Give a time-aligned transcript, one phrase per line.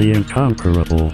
[0.00, 1.12] The Incomparable.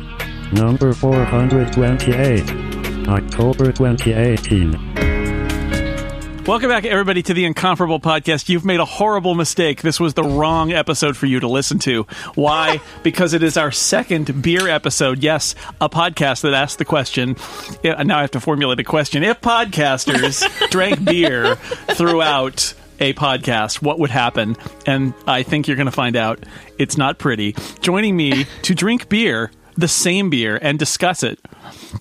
[0.53, 3.09] Number 428.
[3.09, 6.45] October 2018.
[6.45, 8.49] Welcome back, everybody, to the Incomparable Podcast.
[8.49, 9.83] You've made a horrible mistake.
[9.83, 12.04] This was the wrong episode for you to listen to.
[12.36, 12.80] Why?
[13.03, 15.18] because it is our second beer episode.
[15.18, 17.34] Yes, a podcast that asked the question.
[17.82, 19.25] Yeah, now I have to formulate a question.
[19.25, 24.57] If podcasters drank beer throughout a podcast, what would happen?
[24.87, 26.45] And I think you're going to find out
[26.79, 27.54] it's not pretty.
[27.81, 31.39] Joining me to drink beer, the same beer, and discuss it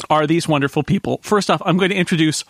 [0.10, 1.20] are these wonderful people.
[1.24, 2.44] First off, I'm going to introduce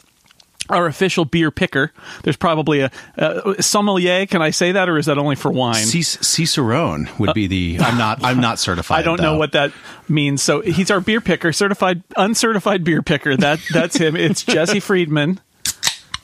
[0.69, 1.91] our official beer picker.
[2.23, 4.25] There's probably a, a sommelier.
[4.25, 5.75] Can I say that, or is that only for wine?
[5.75, 7.77] Cic- Cicerone would be the.
[7.79, 8.23] Uh, I'm not.
[8.23, 8.99] I'm not certified.
[8.99, 9.71] I don't know what that
[10.09, 10.41] means.
[10.41, 13.37] So he's our beer picker, certified, uncertified beer picker.
[13.37, 14.15] That that's him.
[14.15, 15.39] It's Jesse Friedman.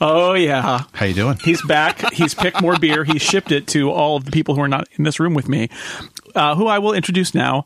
[0.04, 1.38] Oh yeah, How you doing?
[1.44, 2.12] he's back.
[2.12, 3.04] He's picked more beer.
[3.04, 5.48] He shipped it to all of the people who are not in this room with
[5.48, 5.68] me,
[6.34, 7.64] uh, who I will introduce now.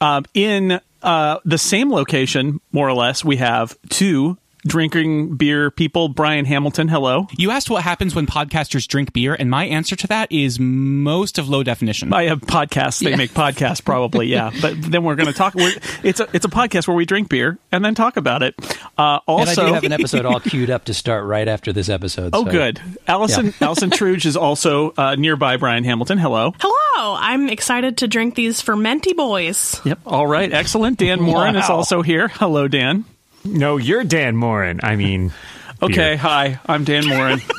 [0.00, 4.36] Um, in uh, the same location, more or less, we have two
[4.66, 6.08] drinking beer people.
[6.08, 7.26] Brian Hamilton, hello.
[7.36, 11.38] You asked what happens when podcasters drink beer, and my answer to that is most
[11.38, 12.12] of low definition.
[12.12, 13.02] I have podcasts.
[13.02, 14.50] They make podcasts, probably, yeah.
[14.60, 15.54] But then we're going to talk.
[15.54, 18.54] We're, it's a it's a podcast where we drink beer and then talk about it.
[18.98, 21.72] Uh, And I also, do have an episode all queued up to start right after
[21.72, 22.30] this episode.
[22.32, 22.80] oh, so- good.
[23.06, 25.56] Allison Allison Truge is also uh, nearby.
[25.56, 26.54] Brian Hamilton, hello.
[26.60, 29.80] Hello, I'm excited to drink these fermenty boys.
[29.84, 30.00] Yep.
[30.06, 30.52] All right.
[30.52, 30.98] Excellent.
[30.98, 32.28] Dan Moren is also here.
[32.28, 33.04] Hello, Dan.
[33.46, 34.80] No, you're Dan Moren.
[34.82, 35.32] I mean,
[35.82, 35.94] Okay.
[35.94, 36.16] beer.
[36.16, 36.60] Hi.
[36.66, 37.40] I'm Dan Moren.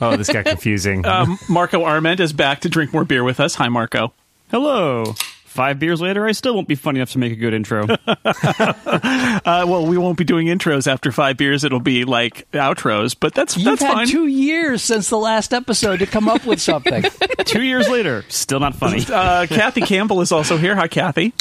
[0.00, 1.04] Oh, this got confusing.
[1.06, 3.54] um, Marco Arment is back to drink more beer with us.
[3.56, 4.12] Hi, Marco.
[4.50, 5.14] Hello.
[5.44, 7.86] Five beers later, I still won't be funny enough to make a good intro.
[7.86, 11.62] Uh, well, we won't be doing intros after five beers.
[11.62, 14.08] It'll be like outros, but that's You've that's had fine.
[14.08, 17.04] two years since the last episode to come up with something.
[17.44, 19.04] Two years later, still not funny.
[19.12, 20.74] uh, Kathy Campbell is also here.
[20.74, 21.32] Hi, Kathy.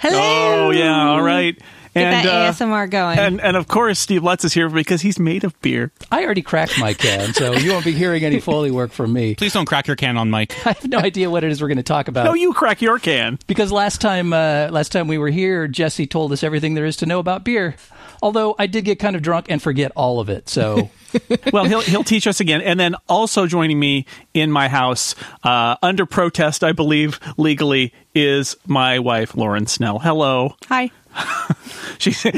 [0.00, 0.66] Hello.
[0.66, 1.56] Oh yeah, all right.
[1.94, 3.18] Get and that uh, ASMR going.
[3.18, 5.92] and and of course Steve Lutz is here because he's made of beer.
[6.10, 9.34] I already cracked my can, so you won't be hearing any Foley work from me.
[9.42, 10.52] Please don't crack your can on mic.
[10.66, 12.24] I have no idea what it is we're going to talk about.
[12.24, 13.38] No, you crack your can.
[13.46, 16.96] because last time, uh, last time we were here, Jesse told us everything there is
[16.98, 17.76] to know about beer.
[18.22, 20.90] Although I did get kind of drunk and forget all of it, so
[21.52, 25.76] Well, he'll he'll teach us again, and then also joining me in my house uh,
[25.82, 29.98] under protest, I believe legally, is my wife Lauren Snell.
[29.98, 30.56] Hello.
[30.68, 30.90] Hi.
[31.98, 32.32] She's Yay,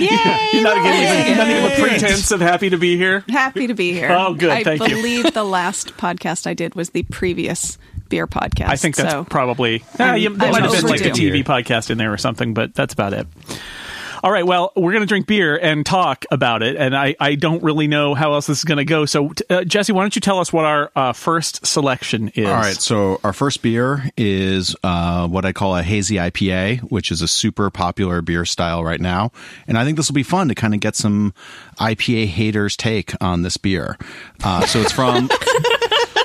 [0.53, 0.95] you're not Lauren!
[0.95, 3.25] even not even a pretense of happy to be here.
[3.29, 4.13] Happy to be here.
[4.13, 4.51] Oh, good.
[4.51, 4.97] I Thank you.
[4.97, 8.69] believe the last podcast I did was the previous beer podcast.
[8.69, 9.25] I think that's so.
[9.25, 9.83] probably.
[9.99, 11.11] Uh, you, might have been like a.
[11.11, 13.27] TV podcast in there or something, but that's about it.
[14.25, 17.35] All right, well, we're going to drink beer and talk about it, and I, I
[17.35, 19.05] don't really know how else this is going to go.
[19.05, 22.47] So, uh, Jesse, why don't you tell us what our uh, first selection is?
[22.49, 27.13] All right, so our first beer is uh, what I call a hazy IPA, which
[27.13, 29.31] is a super popular beer style right now,
[29.69, 31.35] and I think this will be fun to kind of get some
[31.79, 33.99] IPA haters' take on this beer.
[34.43, 35.29] Uh, so it's from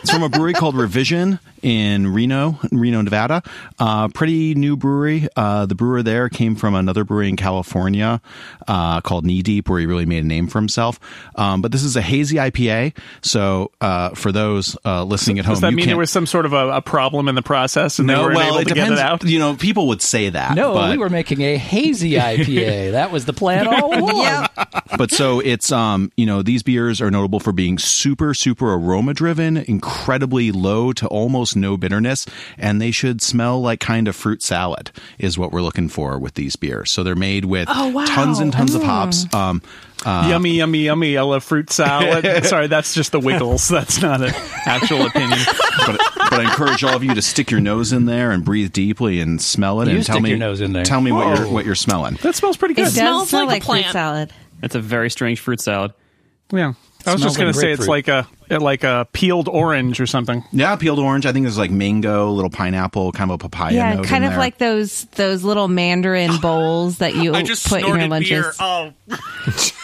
[0.02, 3.44] it's from a brewery called Revision in Reno, Reno, Nevada.
[3.78, 5.28] Uh, pretty new brewery.
[5.36, 8.22] Uh, the brewer there came from another brewery in California
[8.68, 11.00] uh, called Knee Deep, where he really made a name for himself.
[11.36, 12.96] Um, but this is a hazy IPA.
[13.22, 15.92] So uh, for those uh, listening at home, Does that you mean can't.
[15.92, 18.36] there was some sort of a, a problem in the process and they no, weren't
[18.36, 18.90] well, able it to depends.
[19.00, 19.24] get it out?
[19.24, 20.56] You know, people would say that.
[20.56, 22.92] no, but, we were making a hazy IPA.
[22.94, 24.48] that was the plan all along.
[24.98, 29.14] but so it's um you know these beers are notable for being super super aroma
[29.14, 29.58] driven
[29.90, 32.26] incredibly low to almost no bitterness
[32.58, 36.36] and they should smell like kind of fruit salad is what we're looking for with
[36.36, 38.06] these beers so they're made with Oh, wow.
[38.06, 39.62] tons and tons of hops um
[40.06, 41.18] yummy, yummy, yummy.
[41.18, 42.46] I love fruit salad.
[42.46, 43.68] Sorry, that's just the Wiggles.
[43.68, 44.32] That's not an
[44.66, 45.38] actual opinion.
[45.86, 48.72] but, but I encourage all of you to stick your nose in there and breathe
[48.72, 50.86] deeply and smell it You and tell me your nose in there.
[50.86, 52.84] tell me what you're what you're smelling That smells pretty it good.
[52.86, 53.92] does smells smell like a like fruit plant.
[53.92, 54.34] salad.
[54.64, 55.92] It's a very strange fruit salad.
[56.54, 56.74] Yeah.
[57.06, 60.06] I was just going like to say it's like a like a peeled orange or
[60.06, 60.44] something.
[60.52, 63.94] yeah peeled orange I think there's like mango little pineapple kind of a papaya Yeah,
[63.96, 64.40] note kind in of there.
[64.40, 68.56] like those those little mandarin bowls that you just put in your lunches.
[68.60, 68.92] Oh,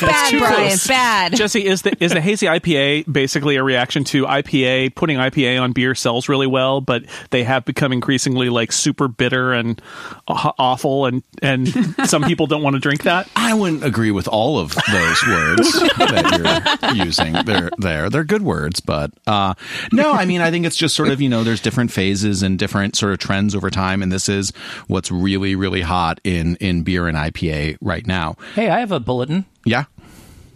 [0.00, 0.68] bad, Brian.
[0.68, 0.86] close.
[0.86, 1.36] Bad.
[1.36, 5.72] Jesse, is the is the hazy IPA basically a reaction to IPA putting IPA on
[5.72, 9.80] beer sells really well, but they have become increasingly like super bitter and
[10.26, 11.68] awful, and and
[12.08, 13.28] some people don't want to drink that.
[13.36, 17.32] I wouldn't agree with all of those words that you're using.
[17.44, 18.10] They're there.
[18.10, 19.54] They're good words, but uh,
[19.92, 20.12] no.
[20.12, 22.96] I mean, I think it's just sort of you know, there's different phases and different
[22.96, 24.52] sort of trends over time, and this is
[24.86, 28.36] what's really, really hot in in beer and IPA right now.
[28.54, 29.46] Hey, I have a bulletin.
[29.64, 29.84] Yeah.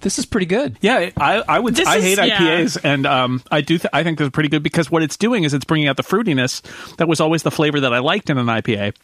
[0.01, 0.79] This is pretty good.
[0.81, 1.77] Yeah, I, I would.
[1.77, 2.39] This I is- hate yeah.
[2.41, 3.79] IPAs, and um, I do.
[3.79, 6.03] Th- I think they're pretty good because what it's doing is it's bringing out the
[6.03, 6.61] fruitiness
[6.97, 8.95] that was always the flavor that I liked in an IPA.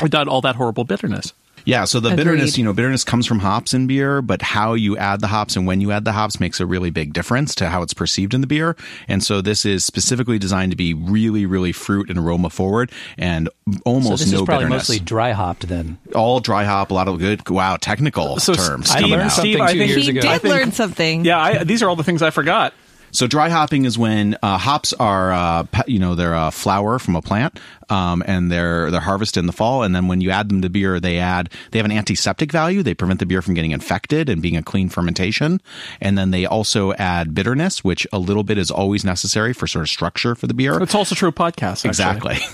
[0.00, 1.32] without all that horrible bitterness.
[1.68, 2.16] Yeah, so the Agreed.
[2.24, 5.54] bitterness, you know, bitterness comes from hops in beer, but how you add the hops
[5.54, 8.32] and when you add the hops makes a really big difference to how it's perceived
[8.32, 8.74] in the beer.
[9.06, 13.50] And so this is specifically designed to be really, really fruit and aroma forward and
[13.70, 14.88] So almost this no is probably bitterness.
[14.88, 15.98] mostly dry hopped then.
[16.14, 19.32] All dry hop, a lot of good, wow, technical So, terms Steve- coming learned out.
[19.32, 20.20] something Steve, I two think- years He ago.
[20.22, 21.24] did I think- learn something.
[21.26, 22.72] Yeah, I, these are all the things I forgot.
[23.10, 27.16] So dry hopping is when uh, hops are, uh, you know, they're a flower from
[27.16, 27.58] a plant,
[27.90, 29.82] um, and they're they're harvested in the fall.
[29.82, 32.82] And then when you add them to beer, they add they have an antiseptic value.
[32.82, 35.60] They prevent the beer from getting infected and being a clean fermentation.
[36.00, 39.82] And then they also add bitterness, which a little bit is always necessary for sort
[39.82, 40.80] of structure for the beer.
[40.82, 41.84] It's also true of podcasts.
[41.86, 42.36] actually.
[42.36, 42.38] Exactly.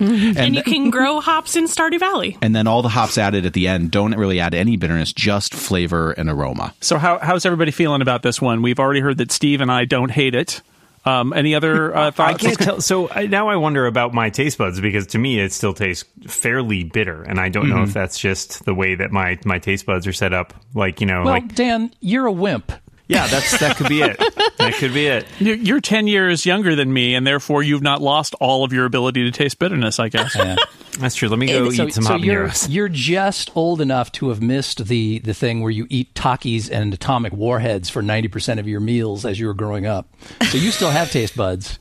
[0.00, 2.36] And, you can grow hops in Stardew Valley.
[2.42, 5.54] and then all the hops added at the end don't really add any bitterness, just
[5.54, 6.74] flavor and aroma.
[6.80, 8.62] So how how's everybody feeling about this one?
[8.62, 10.62] We've already heard that Steve and I don't hate it.
[11.04, 12.42] Um, any other uh, I thoughts?
[12.42, 12.80] can't tell.
[12.80, 16.04] So I, now I wonder about my taste buds because to me it still tastes
[16.26, 19.86] fairly bitter, and I don't know if that's just the way that my my taste
[19.86, 20.52] buds are set up.
[20.74, 22.72] Like you know, Well, like Dan, you're a wimp.
[23.08, 24.18] Yeah, that's that could be it.
[24.58, 25.26] That could be it.
[25.38, 28.84] You're, you're ten years younger than me, and therefore you've not lost all of your
[28.84, 29.98] ability to taste bitterness.
[29.98, 30.36] I guess.
[30.36, 30.56] Yeah.
[30.98, 31.28] That's true.
[31.28, 32.66] Let me go so, eat some so you're, habaneros.
[32.68, 36.92] you're just old enough to have missed the, the thing where you eat Takis and
[36.92, 40.08] atomic warheads for 90% of your meals as you were growing up.
[40.50, 41.78] So you still have taste buds.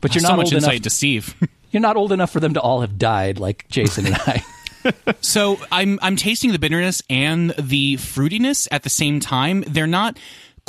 [0.00, 0.82] But you're not so not much old insight enough.
[0.84, 1.36] to Steve.
[1.70, 4.44] You're not old enough for them to all have died like Jason and I.
[5.20, 9.62] So I'm I'm tasting the bitterness and the fruitiness at the same time.
[9.66, 10.18] They're not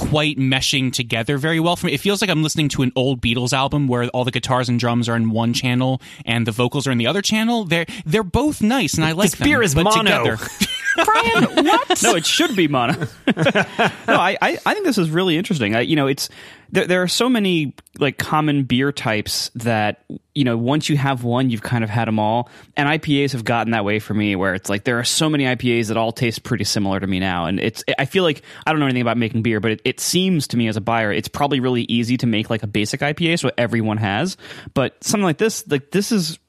[0.09, 1.93] quite meshing together very well for me.
[1.93, 4.79] It feels like I'm listening to an old Beatles album where all the guitars and
[4.79, 7.65] drums are in one channel and the vocals are in the other channel.
[7.65, 9.45] They're they're both nice and I like This them.
[9.47, 10.23] beer is but mono.
[10.37, 10.37] together-
[10.95, 12.01] Brian, what?
[12.03, 12.93] no, it should be mono.
[12.97, 13.05] no,
[14.07, 15.75] I, I, I think this is really interesting.
[15.75, 16.29] I, you know, it's
[16.71, 20.03] there, there are so many like common beer types that
[20.33, 22.49] you know once you have one, you've kind of had them all.
[22.77, 25.45] And IPAs have gotten that way for me, where it's like there are so many
[25.45, 27.45] IPAs that all taste pretty similar to me now.
[27.45, 29.99] And it's I feel like I don't know anything about making beer, but it, it
[29.99, 33.01] seems to me as a buyer, it's probably really easy to make like a basic
[33.01, 34.37] IPA, so everyone has.
[34.73, 36.39] But something like this, like this is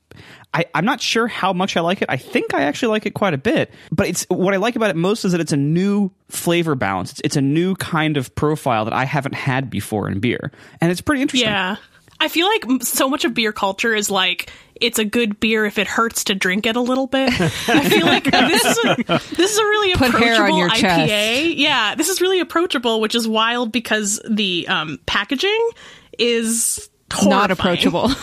[0.54, 2.06] I, I'm not sure how much I like it.
[2.10, 3.72] I think I actually like it quite a bit.
[3.90, 7.12] But it's what I like about it most is that it's a new flavor balance.
[7.12, 10.90] It's, it's a new kind of profile that I haven't had before in beer, and
[10.90, 11.48] it's pretty interesting.
[11.48, 11.76] Yeah.
[12.20, 15.76] I feel like so much of beer culture is like it's a good beer if
[15.76, 17.30] it hurts to drink it a little bit.
[17.40, 19.04] I feel like this is a
[19.34, 20.80] this is a really Put approachable hair on your IPA.
[20.80, 21.56] chest.
[21.56, 25.70] Yeah, this is really approachable, which is wild because the um, packaging
[26.16, 26.88] is
[27.24, 28.10] Not approachable.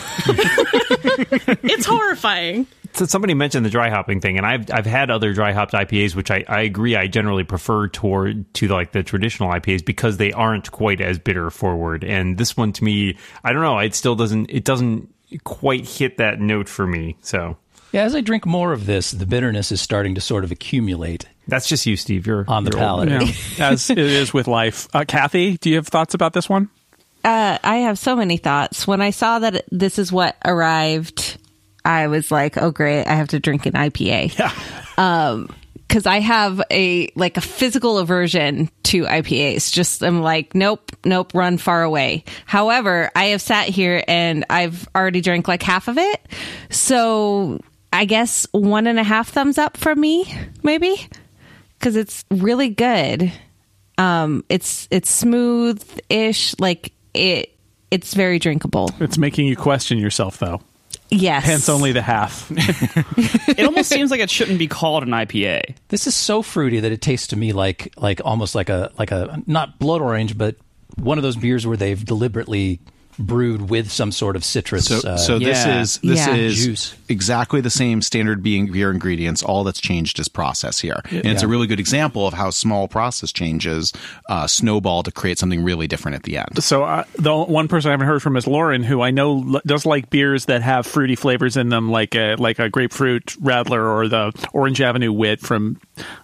[1.62, 2.66] It's horrifying.
[2.92, 6.14] So somebody mentioned the dry hopping thing, and I've I've had other dry hopped IPAs,
[6.14, 10.32] which I, I agree I generally prefer toward to like the traditional IPAs because they
[10.32, 12.02] aren't quite as bitter forward.
[12.04, 15.12] And this one to me, I don't know, it still doesn't it doesn't
[15.44, 17.16] quite hit that note for me.
[17.22, 17.56] So
[17.92, 21.26] Yeah, as I drink more of this, the bitterness is starting to sort of accumulate
[21.50, 22.26] that's just you, Steve.
[22.26, 23.08] You're on the you're palate.
[23.08, 23.32] Yeah,
[23.70, 24.88] as it is with life.
[24.94, 26.70] Uh, Kathy, do you have thoughts about this one?
[27.24, 28.86] Uh, I have so many thoughts.
[28.86, 31.36] When I saw that this is what arrived,
[31.84, 33.06] I was like, "Oh, great!
[33.06, 35.46] I have to drink an IPA." Yeah.
[35.88, 39.72] because I have a like a physical aversion to IPAs.
[39.72, 42.24] Just I'm like, nope, nope, run far away.
[42.46, 46.20] However, I have sat here and I've already drank like half of it,
[46.70, 47.60] so
[47.92, 51.08] I guess one and a half thumbs up from me, maybe,
[51.78, 53.32] because it's really good.
[53.98, 57.56] Um, it's it's smooth ish, like it.
[57.90, 58.90] It's very drinkable.
[59.00, 60.60] It's making you question yourself, though.
[61.10, 61.44] Yes.
[61.44, 62.50] Hence, only the half.
[63.60, 65.74] It almost seems like it shouldn't be called an IPA.
[65.88, 69.10] This is so fruity that it tastes to me like like almost like a like
[69.10, 70.56] a not blood orange, but
[70.96, 72.80] one of those beers where they've deliberately
[73.20, 74.86] brewed with some sort of citrus.
[74.86, 75.80] So, uh, so this yeah.
[75.80, 76.34] is this Yeah.
[76.34, 76.94] is Juice.
[77.08, 79.42] exactly the same standard being beer ingredients.
[79.42, 82.88] All that's changed is process here, and it's a really good example of how small
[82.88, 83.92] process changes
[84.28, 86.62] uh, snowball to create something really different at the end.
[86.64, 89.60] So uh, the one person I haven't heard from is Lauren, who I know l-
[89.66, 93.84] does like beers that have fruity flavors in them, like a like a grapefruit Radler
[93.94, 95.78] or the Orange Avenue Wit from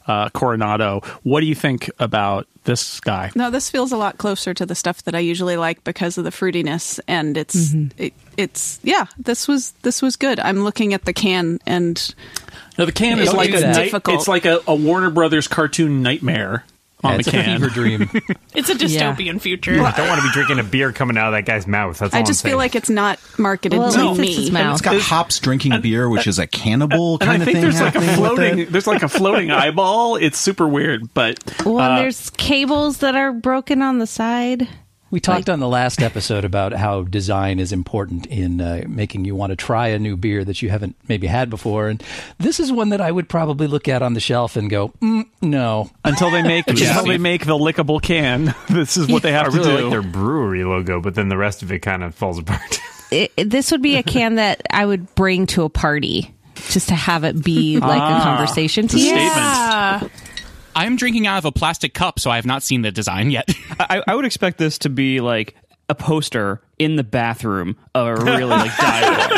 [0.07, 1.01] uh, Coronado.
[1.23, 3.31] What do you think about this guy?
[3.35, 6.25] No, this feels a lot closer to the stuff that I usually like because of
[6.25, 9.07] the fruitiness, and it's it, it's yeah.
[9.19, 10.41] This was this was good.
[10.41, 12.15] I'm looking at the can, and
[12.79, 14.17] No, the can is like a night, Difficult.
[14.17, 16.65] it's like a, a Warner Brothers cartoon nightmare
[17.05, 17.61] on yeah, the it's a can.
[17.61, 18.11] fever dream.
[18.55, 19.81] It's a dystopian future.
[19.83, 21.99] I don't want to be drinking a beer coming out of that guy's mouth.
[21.99, 24.39] That's all I I'm just feel like it's not marketed Well, at to least it's
[24.39, 24.55] his me.
[24.63, 24.73] mouth.
[24.75, 27.63] It's got hops drinking beer, which is a cannibal and I kind of think thing
[27.63, 30.17] there's like a floating there's like a floating eyeball.
[30.17, 34.67] It's super weird, but Well, uh, there's cables that are broken on the side.
[35.17, 39.35] We talked on the last episode about how design is important in uh, making you
[39.35, 42.03] want to try a new beer that you haven't maybe had before, and
[42.37, 45.25] this is one that I would probably look at on the shelf and go, mm,
[45.41, 49.47] "No." Until they make until they make the lickable can, this is what they have
[49.47, 49.83] I really to do.
[49.85, 52.79] like their brewery logo, but then the rest of it kind of falls apart.
[53.11, 56.35] It, it- this would be a can that I would bring to a party
[56.69, 59.07] just to have it be like a conversation piece.
[59.07, 60.09] Yeah.
[60.77, 63.49] I'm drinking out of a plastic cup, so I have not seen the design yet.
[63.81, 65.57] I, I would expect this to be like
[65.89, 69.29] a poster in the bathroom of a really like dive bar.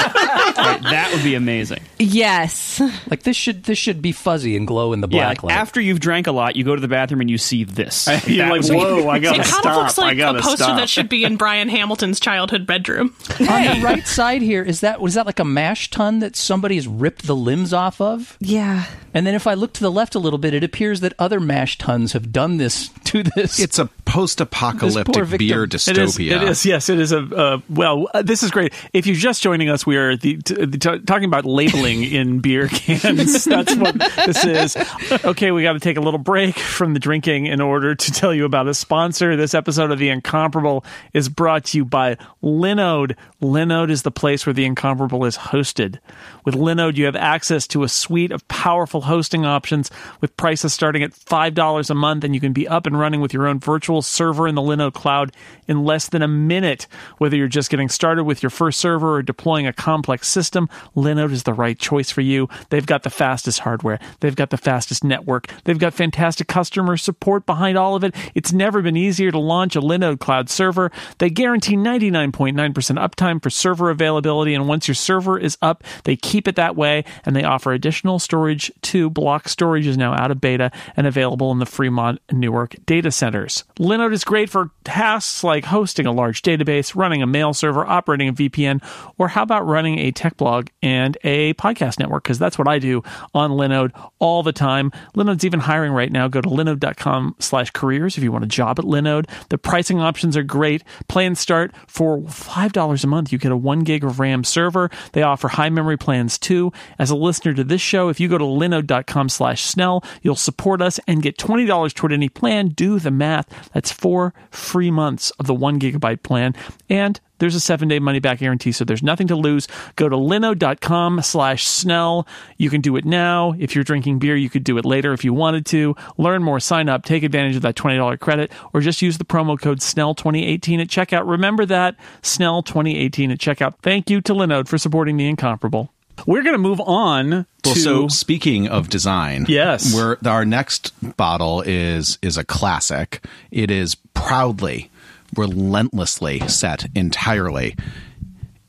[0.59, 1.81] Right, that would be amazing.
[1.99, 2.81] Yes.
[3.09, 5.61] Like this should this should be fuzzy and glow in the Yeah, black like light.
[5.61, 8.07] after you've drank a lot, you go to the bathroom and you see this.
[8.27, 9.67] You're That like, was- whoa, I It gotta kind stop.
[9.67, 10.77] of looks I like a gotta poster stop.
[10.79, 13.15] that should be in Brian Hamilton's childhood bedroom.
[13.41, 16.89] on the right side here is that was that like a mash tun that somebody's
[16.89, 18.37] ripped the limbs off of?
[18.41, 18.85] Yeah.
[19.15, 21.39] And then if I look to the left a little bit, it appears that other
[21.41, 23.59] mash tuns have done this to this.
[23.61, 25.39] It's a This post-apocalyptic victim.
[25.39, 26.17] beer It It is.
[26.17, 26.43] dystopia.
[26.43, 26.67] It is.
[26.67, 27.28] Yes, it is a.
[27.33, 28.73] Uh, well, uh, this is great.
[28.93, 32.41] If you're just joining us, we are the, t- the t- talking about labeling in
[32.41, 33.45] beer cans.
[33.45, 34.77] That's what this is.
[35.25, 38.35] Okay, we got to take a little break from the drinking in order to tell
[38.35, 39.37] you about a sponsor.
[39.37, 43.17] This episode of the Incomparable is brought to you by Linode.
[43.43, 45.99] Linode is the place where the Incomparable is hosted.
[46.45, 51.03] With Linode, you have access to a suite of powerful hosting options with prices starting
[51.03, 54.03] at $5 a month, and you can be up and running with your own virtual
[54.03, 55.33] server in the Linode cloud
[55.67, 56.87] in less than a minute.
[57.19, 61.33] Whether you're just getting started with your first server or deploying a complex system, Linode
[61.33, 62.49] is the right choice for you.
[62.71, 67.47] They've got the fastest hardware, they've got the fastest network, they've got fantastic customer support
[67.47, 68.15] behind all of it.
[68.35, 70.91] It's never been easier to launch a Linode cloud server.
[71.19, 76.49] They guarantee 99.9% uptime for server availability, and once your server is up, they keep
[76.49, 79.11] it that way and they offer additional storage too.
[79.11, 83.65] Block storage is now out of beta and available in the Fremont Newark data centers.
[83.79, 88.29] Linode is great for tasks like hosting a large database, running a mail server, operating
[88.29, 88.83] a VPN,
[89.19, 92.25] or how about running a tech blog and a podcast network?
[92.25, 93.03] Because that's what I do
[93.35, 94.91] on Linode all the time.
[95.17, 96.29] Linode's even hiring right now.
[96.29, 99.29] Go to linode.com slash careers if you want a job at Linode.
[99.49, 100.85] The pricing options are great.
[101.09, 103.33] Plans start for $5 a month.
[103.33, 104.91] You get a one gig of RAM server.
[105.13, 106.73] They offer high memory plans too.
[106.99, 110.83] As a listener to this show, if you go to linode.com slash snell, you'll support
[110.83, 112.69] us and get $20 toward any plan.
[112.69, 113.71] Do the math.
[113.73, 116.55] That's four free months of the one gigabyte plan.
[116.89, 116.98] And
[117.39, 119.69] there's a seven day money back guarantee, so there's nothing to lose.
[119.97, 122.27] Go to linode.com slash snell.
[122.57, 123.55] You can do it now.
[123.59, 125.95] If you're drinking beer, you could do it later if you wanted to.
[126.17, 129.59] Learn more, sign up, take advantage of that $20 credit, or just use the promo
[129.61, 131.29] code SNELL2018 at checkout.
[131.29, 133.75] Remember that, SNELL2018 at checkout.
[133.83, 135.93] Thank you to Linode for supporting the incomparable.
[136.27, 137.31] We're going to move on
[137.65, 137.79] Well, to.
[137.81, 139.95] so speaking of design, Yes.
[139.95, 143.25] we're, our next bottle is is a classic.
[143.53, 144.91] It is proudly,
[145.37, 147.77] relentlessly set entirely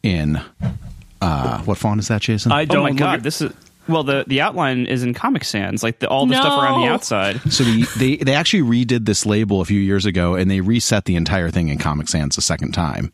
[0.03, 0.41] in
[1.21, 2.51] uh, what font is that, Jason?
[2.51, 3.51] I don't oh my look god, at- this is
[3.89, 6.87] well the the outline is in Comic Sans, like the, all the stuff around the
[6.87, 7.41] outside.
[7.51, 11.05] so the, they they actually redid this label a few years ago, and they reset
[11.05, 13.11] the entire thing in Comic Sans a second time.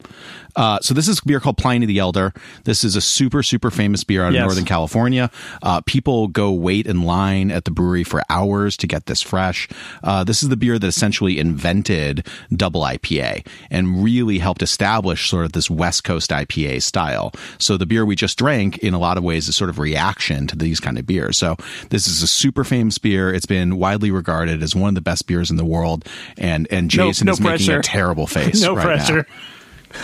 [0.55, 2.33] Uh, so this is a beer called Pliny the Elder.
[2.63, 4.43] This is a super super famous beer out of Yes.
[4.45, 5.29] Northern California.
[5.63, 9.67] Uh, people go wait in line at the brewery for hours to get this fresh.
[10.03, 15.45] Uh, this is the beer that essentially invented double IPA and really helped establish sort
[15.45, 17.33] of this West Coast IPA style.
[17.59, 20.47] So the beer we just drank, in a lot of ways, is sort of reaction
[20.47, 21.37] to these kind of beers.
[21.37, 21.55] So
[21.89, 23.33] this is a super famous beer.
[23.33, 26.05] It's been widely regarded as one of the best beers in the world.
[26.37, 28.61] And and Jason no is making a terrible face.
[28.61, 28.95] no right now.
[28.95, 29.27] pressure.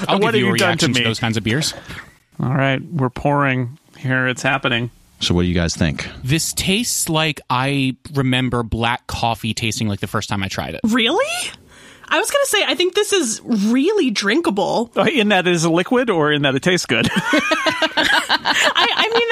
[0.07, 1.03] I'll What give you have a you done to reaction to, me?
[1.03, 1.73] those kinds of beers.
[2.39, 3.77] All right, we're pouring.
[3.97, 4.89] Here it's happening.
[5.19, 6.07] So what do you guys think?
[6.23, 10.81] This tastes like I remember black coffee tasting like the first time I tried it.
[10.85, 11.51] Really?
[12.13, 14.91] I was gonna say I think this is really drinkable.
[14.95, 17.07] Uh, In that it is a liquid or in that it tastes good?
[18.43, 19.27] I, I mean,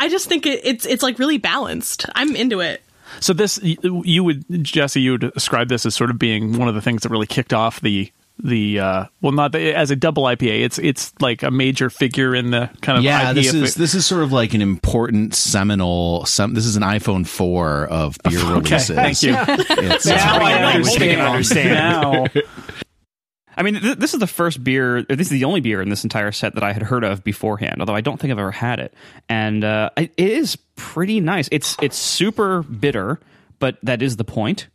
[0.00, 2.06] I, I just think it, it's it's like really balanced.
[2.14, 2.82] I'm into it.
[3.20, 6.74] So this, you would Jesse, you would describe this as sort of being one of
[6.74, 10.22] the things that really kicked off the the uh, well, not the, as a double
[10.24, 10.62] IPA.
[10.64, 13.74] It's it's like a major figure in the kind of yeah, IPA this fi- is
[13.74, 16.24] this is sort of like an important seminal.
[16.26, 18.88] Some this is an iPhone four of beer Okay, releases.
[18.94, 19.34] thank you.
[19.36, 21.76] It's, now I Like, holding it understand.
[21.78, 22.30] understand.
[22.34, 22.42] Now,
[23.58, 25.02] I mean, th- this is the first beer.
[25.02, 27.80] This is the only beer in this entire set that I had heard of beforehand.
[27.80, 28.94] Although I don't think I've ever had it,
[29.28, 31.48] and uh, it is pretty nice.
[31.50, 33.18] It's it's super bitter,
[33.58, 34.68] but that is the point.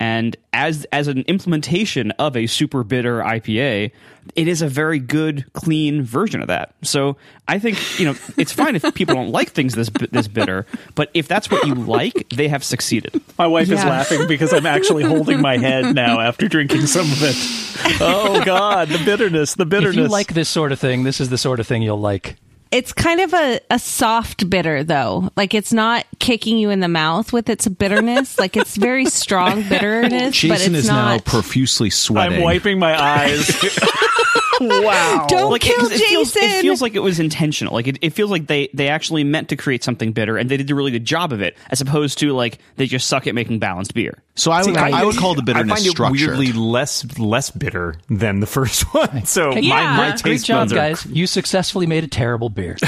[0.00, 3.90] And as as an implementation of a super bitter IPA,
[4.36, 6.72] it is a very good, clean version of that.
[6.82, 7.16] So
[7.48, 11.10] I think you know it's fine if people don't like things this this bitter, but
[11.14, 13.20] if that's what you like, they have succeeded.
[13.36, 17.22] My wife is laughing because I'm actually holding my head now after drinking some of
[17.22, 17.36] it.
[18.00, 19.96] Oh God, the bitterness, the bitterness.
[19.96, 22.36] If you like this sort of thing, this is the sort of thing you'll like.
[22.70, 25.30] It's kind of a, a soft bitter though.
[25.36, 28.38] Like it's not kicking you in the mouth with its bitterness.
[28.38, 30.10] like it's very strong bitterness,
[30.42, 31.16] but Jason it's is not.
[31.16, 32.38] now profusely sweating.
[32.38, 33.50] I'm wiping my eyes.
[34.60, 35.26] wow.
[35.28, 36.50] Don't Like, kill 'cause it feels, Jason.
[36.50, 37.72] it feels like it was intentional.
[37.74, 40.56] Like it, it feels like they they actually meant to create something bitter, and they
[40.56, 43.34] did a really good job of it, as opposed to like they just suck at
[43.34, 44.18] making balanced beer.
[44.34, 46.28] So I would, See, I would call the I bitterness find it structured.
[46.38, 49.24] weirdly less less bitter than the first one.
[49.26, 49.96] So Hey, my, Yeah.
[49.96, 51.06] my Great Great taste job, buds are guys!
[51.06, 52.76] You successfully made a terrible beer.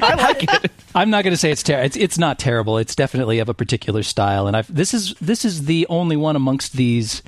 [0.00, 0.72] I like it.
[0.94, 1.84] I'm not going to say it's terrible.
[1.86, 2.78] It's it's not terrible.
[2.78, 6.36] It's definitely of a particular style, and I've this is this is the only one
[6.36, 7.22] amongst these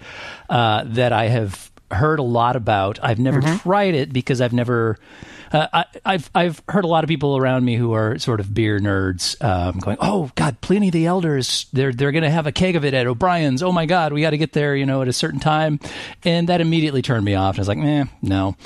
[0.49, 2.99] uh, that I have heard a lot about.
[3.02, 4.99] I've never tried it because I've never.
[5.52, 8.52] Uh, I, I've I've heard a lot of people around me who are sort of
[8.52, 12.47] beer nerds um, going, "Oh God, Pliny the Elder is they're they're going to have
[12.47, 13.62] a keg of it at O'Brien's.
[13.62, 15.81] Oh my God, we got to get there, you know, at a certain time,"
[16.25, 17.57] and that immediately turned me off.
[17.57, 18.57] I was like, "Eh, no."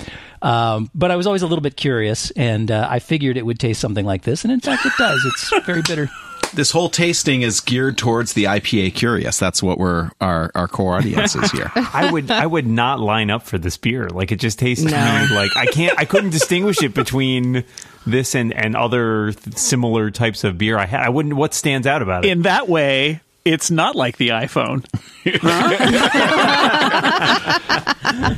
[0.42, 3.60] Um, but I was always a little bit curious, and uh, I figured it would
[3.60, 5.24] taste something like this, and in fact, it does.
[5.24, 6.08] It's very bitter.
[6.54, 9.38] This whole tasting is geared towards the IPA curious.
[9.38, 11.70] That's what we're our our core audience is here.
[11.76, 14.08] I would I would not line up for this beer.
[14.08, 17.64] Like it just tastes to me like I can't I couldn't distinguish it between
[18.06, 21.00] this and and other similar types of beer I had.
[21.00, 22.30] I wouldn't what stands out about it.
[22.30, 24.84] In that way, it's not like the iPhone.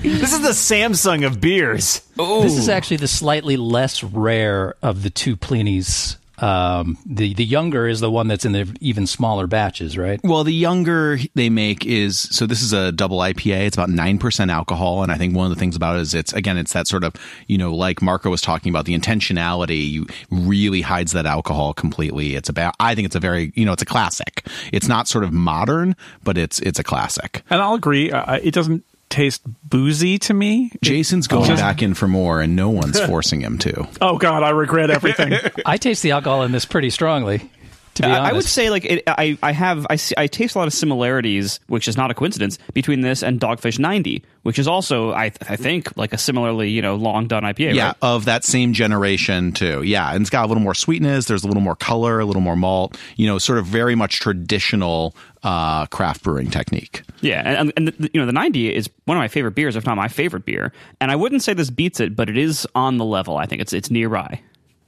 [0.02, 2.00] this is the Samsung of beers.
[2.16, 6.16] This is actually the slightly less rare of the two Pliny's.
[6.38, 10.20] Um, the the younger is the one that's in the even smaller batches, right?
[10.24, 13.66] Well, the younger they make is so this is a double IPA.
[13.66, 16.14] It's about nine percent alcohol, and I think one of the things about it is
[16.14, 17.14] it's again it's that sort of
[17.46, 19.88] you know like Marco was talking about the intentionality.
[19.88, 22.34] You really hides that alcohol completely.
[22.34, 24.46] It's about I think it's a very you know it's a classic.
[24.72, 27.42] It's not sort of modern, but it's it's a classic.
[27.48, 28.10] And I'll agree.
[28.10, 28.84] Uh, it doesn't
[29.14, 30.72] taste boozy to me.
[30.82, 33.88] Jason's going back in for more, and no one's forcing him to.
[34.00, 35.32] Oh God, I regret everything.
[35.66, 37.48] I taste the alcohol in this pretty strongly.
[37.94, 40.54] To be honest, I would say like it, I I have I see, I taste
[40.54, 44.58] a lot of similarities, which is not a coincidence, between this and Dogfish 90, which
[44.58, 47.74] is also I I think like a similarly you know long done IPA.
[47.74, 47.96] Yeah, right?
[48.02, 49.82] of that same generation too.
[49.82, 51.26] Yeah, and it's got a little more sweetness.
[51.26, 52.98] There's a little more color, a little more malt.
[53.16, 57.02] You know, sort of very much traditional uh, craft brewing technique.
[57.20, 59.86] Yeah, and, and the, you know the 90 is one of my favorite beers, if
[59.86, 60.72] not my favorite beer.
[61.00, 63.36] And I wouldn't say this beats it, but it is on the level.
[63.36, 64.40] I think it's it's nearby.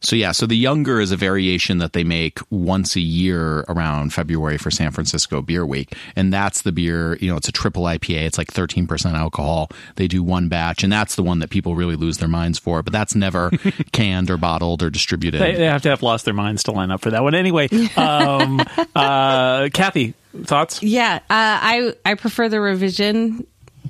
[0.06, 4.12] So yeah, so the younger is a variation that they make once a year around
[4.12, 7.16] February for San Francisco Beer Week, and that's the beer.
[7.16, 8.24] You know, it's a triple IPA.
[8.24, 9.68] It's like 13 percent alcohol.
[9.96, 12.84] They do one batch, and that's the one that people really lose their minds for.
[12.84, 13.50] But that's never
[13.92, 15.40] canned or bottled or distributed.
[15.40, 17.34] they, they have to have lost their minds to line up for that one.
[17.34, 18.60] Anyway, um,
[18.94, 20.14] uh, Kathy,
[20.44, 20.84] thoughts?
[20.84, 23.44] Yeah, uh, I I prefer the revision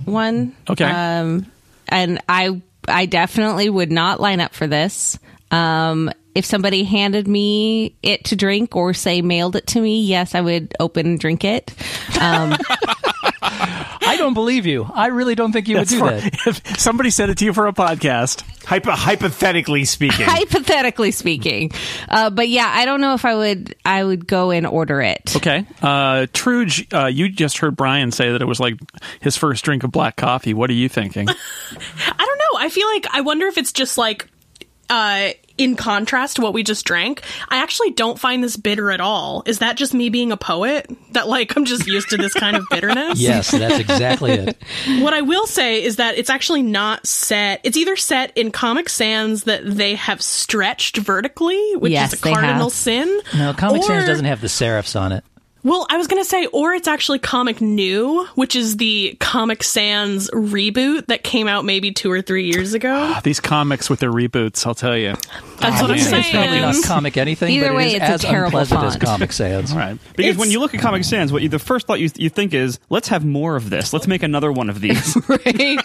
[0.07, 0.57] one.
[0.67, 0.85] Okay.
[0.85, 1.45] Um,
[1.89, 5.19] and I I definitely would not line up for this.
[5.51, 10.35] Um, if somebody handed me it to drink or say mailed it to me, yes,
[10.35, 11.71] I would open and drink it.
[12.21, 12.57] Um,
[13.43, 14.89] I don't believe you.
[14.93, 16.35] I really don't think you would do For- that.
[16.47, 20.27] if somebody said it to you for a podcast, Hypo- hypothetically speaking.
[20.29, 21.71] hypothetically speaking,
[22.09, 25.37] uh, but yeah, I don't know if I would I would go and order it.
[25.37, 25.65] okay.
[25.81, 28.75] Uh, Truge, uh, you just heard Brian say that it was like
[29.21, 30.53] his first drink of black coffee.
[30.55, 31.29] What are you thinking?
[31.29, 32.59] I don't know.
[32.59, 34.29] I feel like I wonder if it's just like
[34.91, 37.23] uh in contrast to what we just drank.
[37.49, 39.43] I actually don't find this bitter at all.
[39.47, 40.87] Is that just me being a poet?
[41.13, 43.19] That like I'm just used to this kind of bitterness?
[43.27, 44.57] Yes, that's exactly it.
[45.03, 47.61] What I will say is that it's actually not set.
[47.65, 52.23] It's either set in Comic Sans that they have stretched vertically, which Yes, is a
[52.23, 52.39] they have.
[52.41, 53.21] cardinal sin.
[53.35, 55.25] No, Comic Sans doesn't have the serifs on it.
[55.67, 59.65] Well, I was going to say, or it's actually Comic Neue, which is the Comic
[59.65, 62.95] Sans reboot that came out maybe two or three years ago.
[62.95, 65.15] Ah, these comics with their reboots, I'll tell you.
[65.59, 66.21] That's what ah, I'm man.
[66.21, 66.85] It's probably not saying.
[66.85, 69.05] comic anything, Either but it way, is it's a terrible unpleasant as font.
[69.07, 69.75] Comic Sans.
[69.75, 69.99] right.
[70.15, 72.31] Because It's- when you look at Comic Sans, what you, the first thought you, you
[72.31, 73.93] think is, let's have more of this.
[73.93, 75.17] Let's make another one of these.
[75.29, 75.79] right?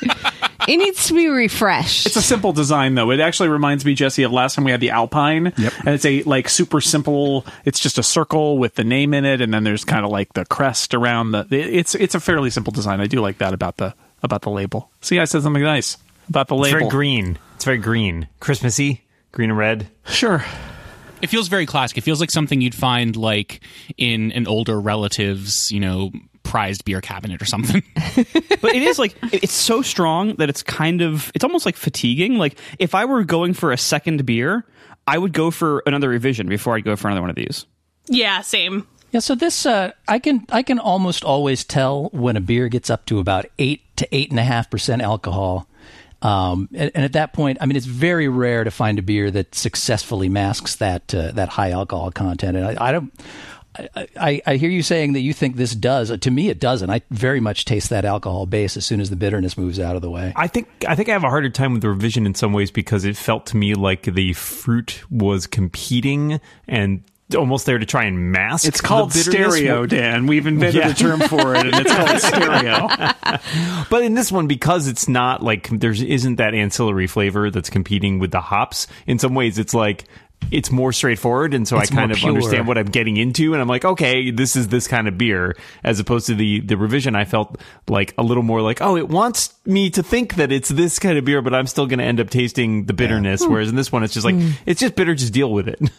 [0.68, 2.06] It needs to be refreshed.
[2.06, 3.12] It's a simple design, though.
[3.12, 5.54] It actually reminds me, Jesse, of last time we had the Alpine.
[5.58, 5.74] Yep.
[5.80, 7.46] And it's a like super simple.
[7.66, 10.34] It's just a circle with the name in it, and then there's kind of like
[10.34, 11.48] the crest around the.
[11.52, 13.02] It's it's a fairly simple design.
[13.02, 13.94] I do like that about the
[14.24, 14.92] about the label.
[15.02, 15.98] See, I said something nice
[16.30, 16.66] about the label.
[16.66, 16.90] It's label.
[16.90, 17.40] very green.
[17.56, 18.28] It's very green.
[18.40, 19.02] Christmassy.
[19.32, 19.88] Green and red.
[20.06, 20.44] Sure.
[21.22, 21.98] It feels very classic.
[21.98, 23.62] It feels like something you'd find like
[23.98, 26.12] in an older relative's, you know,
[26.44, 27.84] prized beer cabinet or something.
[28.62, 32.38] but it is like it's so strong that it's kind of it's almost like fatiguing.
[32.38, 34.66] Like if I were going for a second beer,
[35.08, 37.66] I would go for another revision before I'd go for another one of these.
[38.08, 38.88] Yeah, same.
[39.12, 42.90] Yeah, so this uh, I can I can almost always tell when a beer gets
[42.90, 45.68] up to about eight to eight and a half percent alcohol.
[46.22, 49.32] Um, and, and at that point, I mean, it's very rare to find a beer
[49.32, 52.56] that successfully masks that uh, that high alcohol content.
[52.56, 53.12] And I, I don't.
[53.78, 56.18] I, I, I hear you saying that you think this does.
[56.18, 56.90] To me, it doesn't.
[56.90, 60.02] I very much taste that alcohol base as soon as the bitterness moves out of
[60.02, 60.34] the way.
[60.36, 62.72] I think I think I have a harder time with the revision in some ways
[62.72, 67.04] because it felt to me like the fruit was competing and
[67.36, 68.68] almost there to try and mask.
[68.68, 70.28] It's called the stereo, Dan.
[70.28, 70.90] We've invented Yeah.
[70.90, 72.90] a term for it, and it's called stereo.
[73.90, 78.20] But in this one, because it's not like there isn't that ancillary flavor that's competing
[78.20, 78.88] with the hops.
[79.08, 80.04] In some ways, it's like
[80.50, 82.30] it's more straightforward, and so It's I kind of pure.
[82.30, 85.56] understand what I'm getting into, and I'm like, okay, this is this kind of beer,
[85.84, 87.16] as opposed to the the revision.
[87.16, 90.70] I felt like a little more like, oh, it wants me to think that it's
[90.70, 93.46] this kind of beer, but I'm still going to end up tasting the bitterness.
[93.46, 94.52] Whereas in this one, it's just like hmm.
[94.66, 95.80] it's just bitter, just deal with it.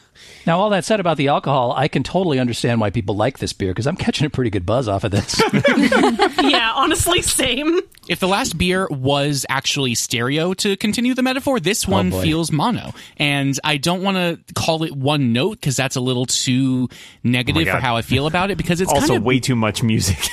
[0.47, 3.53] Now, all that said about the alcohol, I can totally understand why people like this
[3.53, 5.41] beer because I'm catching a pretty good buzz off of this.
[6.43, 7.81] yeah, honestly, same.
[8.09, 12.23] if the last beer was actually stereo, to continue the metaphor, this oh, one boy.
[12.23, 12.93] feels mono.
[13.19, 16.89] And I don't want to call it one note because that's a little too
[17.23, 19.57] negative oh for how I feel about it because it's also, kind of way too
[19.57, 20.19] much music.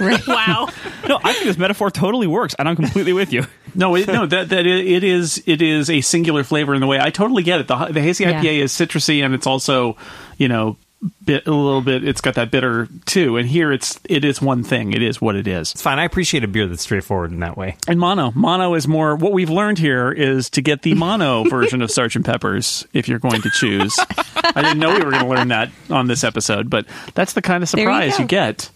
[0.26, 0.68] Wow.
[1.08, 3.46] No, I think this metaphor totally works, and I'm completely with you.
[3.74, 6.86] No, it, no, that that it, it is it is a singular flavor in the
[6.86, 7.68] way I totally get it.
[7.68, 8.40] The the hazy Yeah.
[8.42, 9.96] Is citrusy and it's also,
[10.36, 10.76] you know,
[11.24, 12.06] bit a little bit.
[12.06, 13.36] It's got that bitter too.
[13.36, 14.92] And here it's it is one thing.
[14.92, 15.72] It is what it is.
[15.72, 15.98] it's fine.
[15.98, 17.76] I appreciate a beer that's straightforward in that way.
[17.86, 19.14] And mono, mono is more.
[19.16, 23.18] What we've learned here is to get the mono version of Sergeant Pepper's if you're
[23.18, 23.98] going to choose.
[24.36, 27.42] I didn't know we were going to learn that on this episode, but that's the
[27.42, 28.70] kind of There you surprise you, get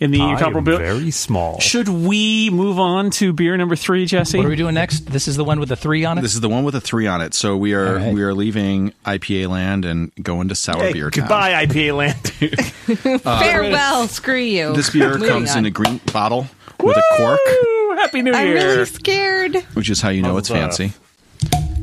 [0.00, 0.76] in the I am incomparable.
[0.78, 1.58] very small.
[1.60, 4.38] Should we move on to beer number three, Jesse?
[4.38, 5.00] what are we doing next?
[5.06, 6.22] This is the one with the three on it.
[6.22, 7.34] This is the one with the three on it.
[7.34, 8.14] So we are All right.
[8.14, 11.22] we are leaving IPA land and going to sour Hey, beer town.
[11.24, 12.32] goodbye, IPA land.
[13.26, 14.08] Uh, Farewell.
[14.08, 14.72] Screw you.
[14.74, 15.58] This beer comes on.
[15.58, 16.46] in a green bottle
[16.80, 17.40] with a cork,
[17.98, 18.40] Happy New Year!
[18.40, 19.56] I'm really scared.
[19.74, 20.60] which is how you know it's Huzzah.
[20.60, 20.92] fancy.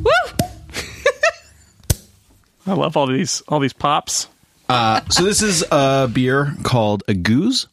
[0.03, 0.11] Woo!
[2.67, 4.27] I love all these all these pops.
[4.67, 7.67] Uh, so this is a beer called a gueuze.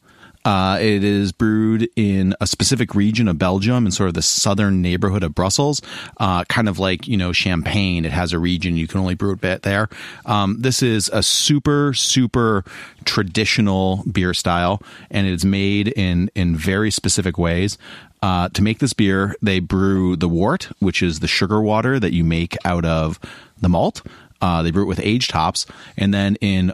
[0.44, 4.82] Uh, it is brewed in a specific region of Belgium in sort of the southern
[4.82, 5.80] neighborhood of Brussels,
[6.18, 8.04] uh, kind of like you know Champagne.
[8.04, 9.88] It has a region you can only brew it there.
[10.26, 12.64] Um, this is a super super
[13.04, 17.78] traditional beer style, and it is made in in very specific ways.
[18.22, 22.12] Uh, to make this beer, they brew the wort, which is the sugar water that
[22.12, 23.18] you make out of
[23.60, 24.02] the malt.
[24.40, 26.72] Uh, they brew it with aged hops, and then in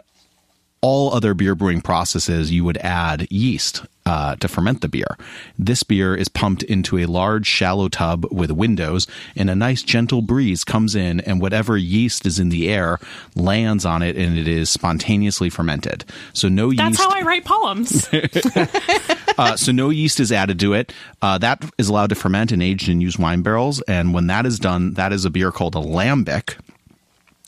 [0.81, 5.17] all other beer brewing processes, you would add yeast uh, to ferment the beer.
[5.57, 10.21] This beer is pumped into a large, shallow tub with windows, and a nice, gentle
[10.21, 12.97] breeze comes in, and whatever yeast is in the air
[13.35, 16.05] lands on it, and it is spontaneously fermented.
[16.33, 17.01] So no That's yeast.
[17.01, 18.09] how I write poems.
[19.37, 20.91] Uh, so no yeast is added to it.
[21.21, 23.79] Uh, that is allowed to ferment and aged in used wine barrels.
[23.83, 26.57] And when that is done, that is a beer called a lambic.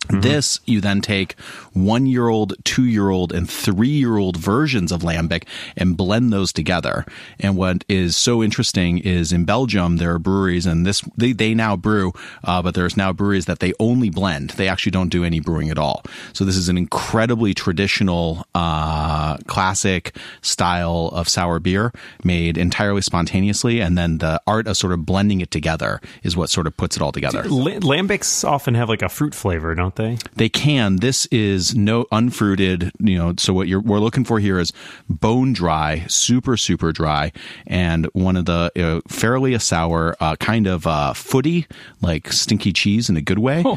[0.10, 1.40] This you then take
[1.74, 5.44] one year old, two year old, and three year old versions of lambic
[5.78, 7.06] and blend those together.
[7.40, 11.54] And what is so interesting is in Belgium there are breweries, and this they, they
[11.54, 14.52] now brew, uh, but there's now breweries that they only blend.
[14.52, 16.04] They actually don't do any brewing at all.
[16.34, 23.80] So this is an incredibly traditional, uh, classic style of sour beer made entirely spontaneously,
[23.80, 26.96] and then the art of sort of blending it together is what sort of puts
[26.96, 27.44] it all together.
[27.44, 30.18] La- lambics often have like a fruit flavor, don't they?
[30.36, 30.98] They can.
[30.98, 33.34] This is no unfruited, you know.
[33.38, 34.72] So what you're we're looking for here is
[35.10, 37.32] bone dry, super super dry,
[37.68, 41.68] and one of the uh, fairly a sour, uh, kind of uh, footy,
[42.02, 43.64] like stinky cheese in a good way.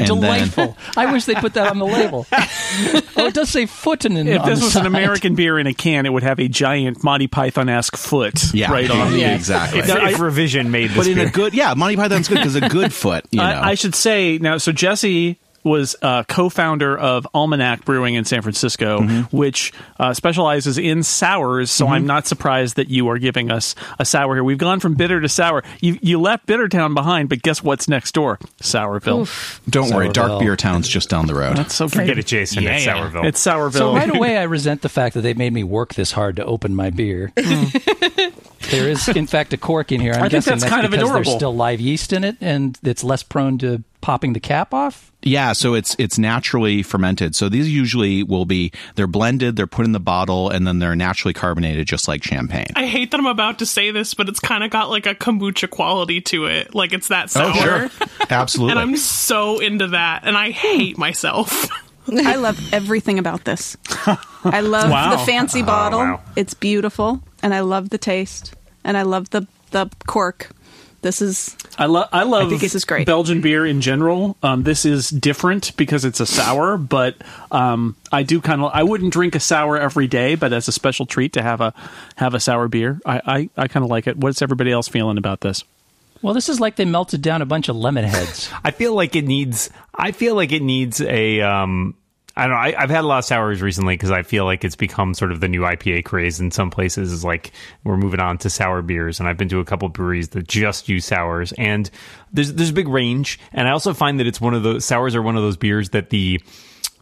[0.00, 0.76] Oh, And then- delightful.
[0.96, 2.26] I wish they put that on the label.
[2.32, 4.28] oh, it does say foot in it.
[4.28, 4.86] If on this the was an.
[4.86, 8.70] American beer in a can, it would have a giant Monty Python esque foot yeah,
[8.70, 9.34] right on yeah, it.
[9.36, 9.80] exactly.
[9.80, 11.26] If, if revision made this but in beer.
[11.26, 13.44] a good, yeah, Monty Python's good because a good foot, you know.
[13.44, 14.58] I, I should say now.
[14.58, 19.36] So Jesse was uh, co-founder of Almanac Brewing in San Francisco, Mm-hmm.
[19.36, 21.70] which uh, specializes in sours.
[21.70, 24.42] So I'm not surprised that you are giving us a sour here.
[24.44, 25.62] We've gone from bitter to sour.
[25.80, 28.38] You you left Bittertown behind, but guess what's next door?
[28.62, 29.28] Sourville.
[29.68, 31.56] Don't worry, Dark Beer Town's just down the road.
[31.56, 32.18] That's so Forget great.
[32.18, 32.62] it, Jason.
[32.62, 32.96] Yeah, it's yeah.
[32.96, 33.24] Sourville.
[33.26, 33.72] It's Sourville.
[33.72, 36.44] So right away, I resent the fact that they made me work this hard to
[36.44, 37.32] open my beer.
[38.70, 40.12] There is, in fact, a cork in here.
[40.12, 41.24] I'm I think guessing that's kind of because adorable.
[41.30, 45.10] There's still live yeast in it, and it's less prone to popping the cap off.
[45.22, 47.34] Yeah, so it's it's naturally fermented.
[47.34, 50.94] So these usually will be they're blended, they're put in the bottle, and then they're
[50.94, 52.72] naturally carbonated, just like champagne.
[52.76, 55.14] I hate that I'm about to say this, but it's kind of got like a
[55.14, 56.74] kombucha quality to it.
[56.74, 57.50] Like it's that sour.
[57.50, 57.90] Oh, sure,
[58.30, 58.72] absolutely.
[58.72, 61.68] And I'm so into that, and I hate myself.
[62.10, 63.76] I love everything about this.
[64.44, 65.16] I love Wow.
[65.16, 65.98] the fancy oh, bottle.
[65.98, 66.20] wow.
[66.36, 70.50] It's beautiful, and I love the taste, and I love the the cork.
[71.00, 73.06] This is I love I love think this is great.
[73.06, 74.36] Belgian beer in general.
[74.42, 77.16] Um, this is different because it's a sour, but
[77.52, 80.72] um, I do kind of I wouldn't drink a sour every day, but as a
[80.72, 81.72] special treat to have a
[82.16, 84.16] have a sour beer, I I, I kind of like it.
[84.16, 85.62] What's everybody else feeling about this?
[86.20, 88.50] Well, this is like they melted down a bunch of lemon heads.
[88.64, 89.70] I feel like it needs.
[89.94, 91.40] I feel like it needs a.
[91.42, 91.94] Um,
[92.38, 92.56] I don't know.
[92.56, 95.32] I, I've had a lot of sours recently because I feel like it's become sort
[95.32, 97.12] of the new IPA craze in some places.
[97.12, 97.50] Is like
[97.82, 100.88] we're moving on to sour beers, and I've been to a couple breweries that just
[100.88, 101.90] use sours, and
[102.32, 103.40] there's there's a big range.
[103.52, 105.90] And I also find that it's one of those sours are one of those beers
[105.90, 106.40] that the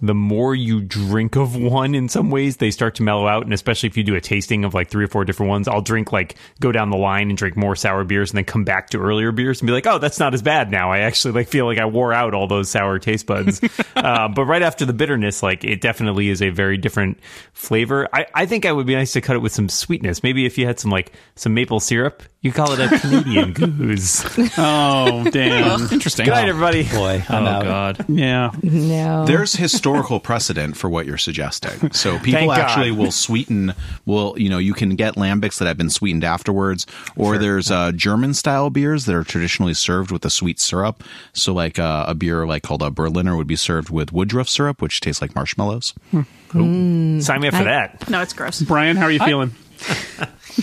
[0.00, 3.44] the more you drink of one in some ways they start to mellow out.
[3.44, 5.80] And especially if you do a tasting of like three or four different ones i'll
[5.80, 8.90] drink like go down the line and drink more sour beers and then come back
[8.90, 10.92] to earlier beers and be like oh that's not as bad now.
[10.92, 13.60] I actually like feel like i wore out all those sour taste buds.
[13.96, 17.18] Uh, but right after the bitterness like it definitely is a very different
[17.54, 18.06] flavor.
[18.12, 20.22] I, I think i would be nice to cut it with some sweetness.
[20.22, 24.24] Maybe if you had some like some maple syrup you call it a canadian goose
[24.58, 25.80] Oh damn!
[25.92, 26.24] Interesting.
[26.26, 27.64] good night everybody Boy, I'm oh out.
[27.64, 28.04] god.
[28.08, 29.24] yeah, No.
[29.26, 31.90] There's historical precedent for what you're suggesting.
[31.96, 32.60] So people Thank God.
[32.60, 33.72] actually will sweeten.
[34.04, 34.58] Will you know?
[34.58, 39.06] You can get lambics that have been sweetened afterwards, or there's uh, German style beers
[39.06, 41.02] that are traditionally served with a sweet syrup.
[41.32, 44.80] So like uh, a beer like called a Berliner would be served with Woodruff syrup,
[44.82, 45.94] which tastes like marshmallows.
[46.12, 48.62] sign me up for that No, it's gross.
[48.62, 49.52] Brian, how are you feeling?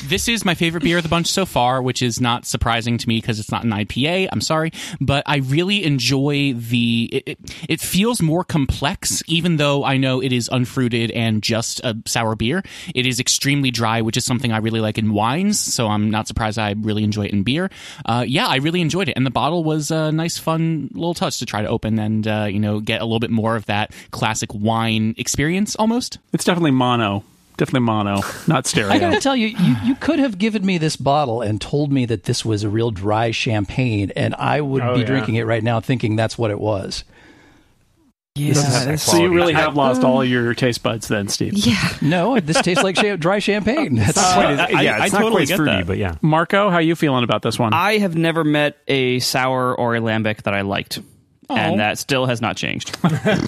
[0.05, 3.07] This is my favorite beer of the bunch so far, which is not surprising to
[3.07, 4.27] me because it's not an IPA.
[4.31, 7.09] I'm sorry, but I really enjoy the.
[7.11, 11.79] It, it, it feels more complex, even though I know it is unfruited and just
[11.83, 12.63] a sour beer.
[12.95, 15.59] It is extremely dry, which is something I really like in wines.
[15.59, 17.69] So I'm not surprised I really enjoy it in beer.
[18.05, 21.39] Uh, yeah, I really enjoyed it, and the bottle was a nice, fun little touch
[21.39, 23.93] to try to open and uh, you know get a little bit more of that
[24.11, 26.17] classic wine experience almost.
[26.33, 27.23] It's definitely mono,
[27.57, 28.89] definitely mono, not stereo.
[28.91, 31.91] I got to tell you, you, you could have given me this bottle and told
[31.91, 35.05] me that this was a real dry champagne, and I would Oh, be yeah.
[35.05, 37.03] drinking it right now thinking that's what it was.
[38.35, 41.53] Yeah, so you really have lost uh, all your taste buds then, Steve.
[41.55, 41.77] yeah.
[42.01, 43.99] No, this tastes like cha- dry champagne.
[43.99, 45.85] Uh, that's Quite as- I- yeah I it's not totally quite get fruity that.
[45.85, 47.73] but yeah Marco, how you feeling about this one?
[47.73, 50.99] I have never met a sour or a lambic that I liked.
[51.47, 51.55] Oh.
[51.55, 52.97] And that still has not changed.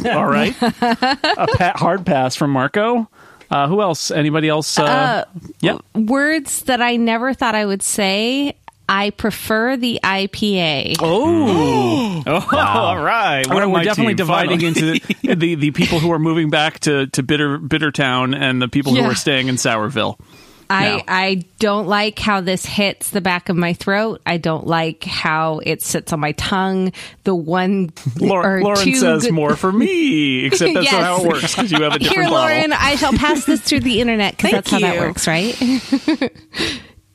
[0.06, 3.10] All right, a pa- hard pass from Marco.
[3.50, 4.12] Uh, who else?
[4.12, 4.78] Anybody else?
[4.78, 5.26] Uh,
[5.62, 5.78] yeah.
[5.94, 8.56] Words that I never thought I would say.
[8.88, 10.98] I prefer the IPA.
[11.00, 13.48] Oh, oh, all right.
[13.48, 15.02] Well, we're definitely team, dividing finally.
[15.24, 18.94] into the, the people who are moving back to, to Bitter Bittertown and the people
[18.94, 20.20] who are staying in Sourville.
[20.70, 21.04] I, No.
[21.08, 24.22] I don't like how this hits the back of my throat.
[24.26, 26.92] I don't like how it sits on my tongue.
[27.24, 31.28] The one Lauren, or Lauren says good- more for me, except that's not how it
[31.28, 32.56] works because you have a different Here, bottle.
[32.58, 35.56] Lauren, I shall pass this through the internet because that's how that works, right?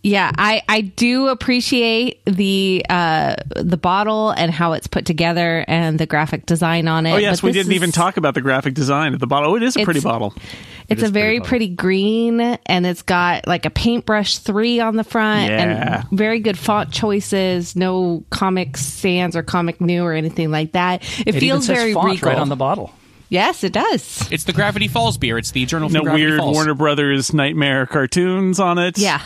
[0.03, 5.99] Yeah, I, I do appreciate the uh, the bottle and how it's put together and
[5.99, 7.13] the graphic design on it.
[7.13, 9.53] Oh yes, but we didn't even talk about the graphic design of the bottle.
[9.53, 10.35] Oh, it is a pretty It's- bottle.
[10.89, 15.49] It's a very pretty green, and it's got like a paintbrush three on the front,
[15.49, 16.03] Yeah.
[16.03, 17.77] and very good font choices.
[17.77, 21.05] No Comic Sans or Comic Neue or anything like that.
[21.21, 22.31] It, it feels very font regal.
[22.31, 22.93] right on the bottle.
[23.29, 24.27] yes, it does.
[24.33, 25.39] It's the Gravity Falls beer.
[25.39, 26.55] It's the journal No from Gravity weird Falls.
[26.57, 28.99] Warner Brothers nightmare cartoons on it.
[28.99, 29.21] Yeah.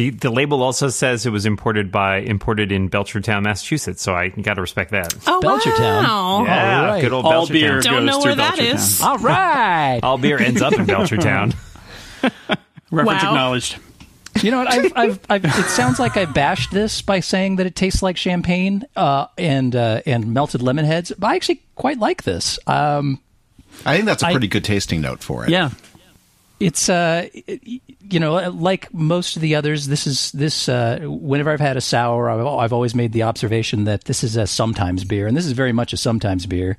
[0.00, 4.00] The the label also says it was imported by imported in Belchertown, Massachusetts.
[4.00, 5.12] So I got to respect that.
[5.26, 6.04] Oh Belchertown.
[6.04, 6.44] wow!
[6.46, 7.00] yeah, right.
[7.02, 7.52] good old All Belchertown.
[7.52, 8.74] beer Don't goes know through where that Belchertown.
[8.74, 9.00] is.
[9.02, 10.00] All right.
[10.02, 11.54] All beer ends up in Belchertown.
[12.90, 13.28] Reference Wow.
[13.30, 13.78] acknowledged.
[14.42, 14.72] You know what?
[14.72, 18.16] I've, I've, I've, it sounds like I bashed this by saying that it tastes like
[18.16, 22.58] champagne uh, and uh, and melted lemon heads, but I actually quite like this.
[22.66, 23.20] Um,
[23.84, 25.50] I think that's a I- pretty good tasting note for it.
[25.50, 25.70] Yeah.
[26.60, 27.28] It's uh,
[28.10, 30.68] you know, like most of the others, this is this.
[30.68, 34.36] Uh, whenever I've had a sour, I've, I've always made the observation that this is
[34.36, 36.76] a sometimes beer, and this is very much a sometimes beer.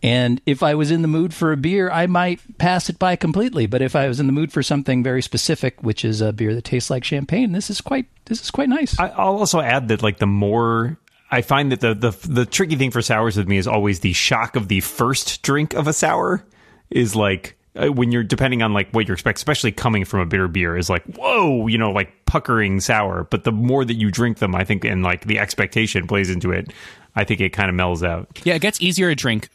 [0.00, 3.16] And if I was in the mood for a beer, I might pass it by
[3.16, 3.66] completely.
[3.66, 6.54] But if I was in the mood for something very specific, which is a beer
[6.54, 8.98] that tastes like champagne, this is quite this is quite nice.
[9.00, 10.96] I, I'll also add that like the more
[11.30, 14.12] I find that the, the the tricky thing for sours with me is always the
[14.12, 16.44] shock of the first drink of a sour
[16.90, 20.26] is like Uh, when you're depending on like what you expect, especially coming from a
[20.26, 23.24] bitter beer, is like whoa, you know, like puckering sour.
[23.30, 26.50] But the more that you drink them, I think, and like the expectation plays into
[26.50, 26.72] it,
[27.16, 28.28] I think it kind of mellows out.
[28.44, 29.48] Yeah, it gets easier to drink.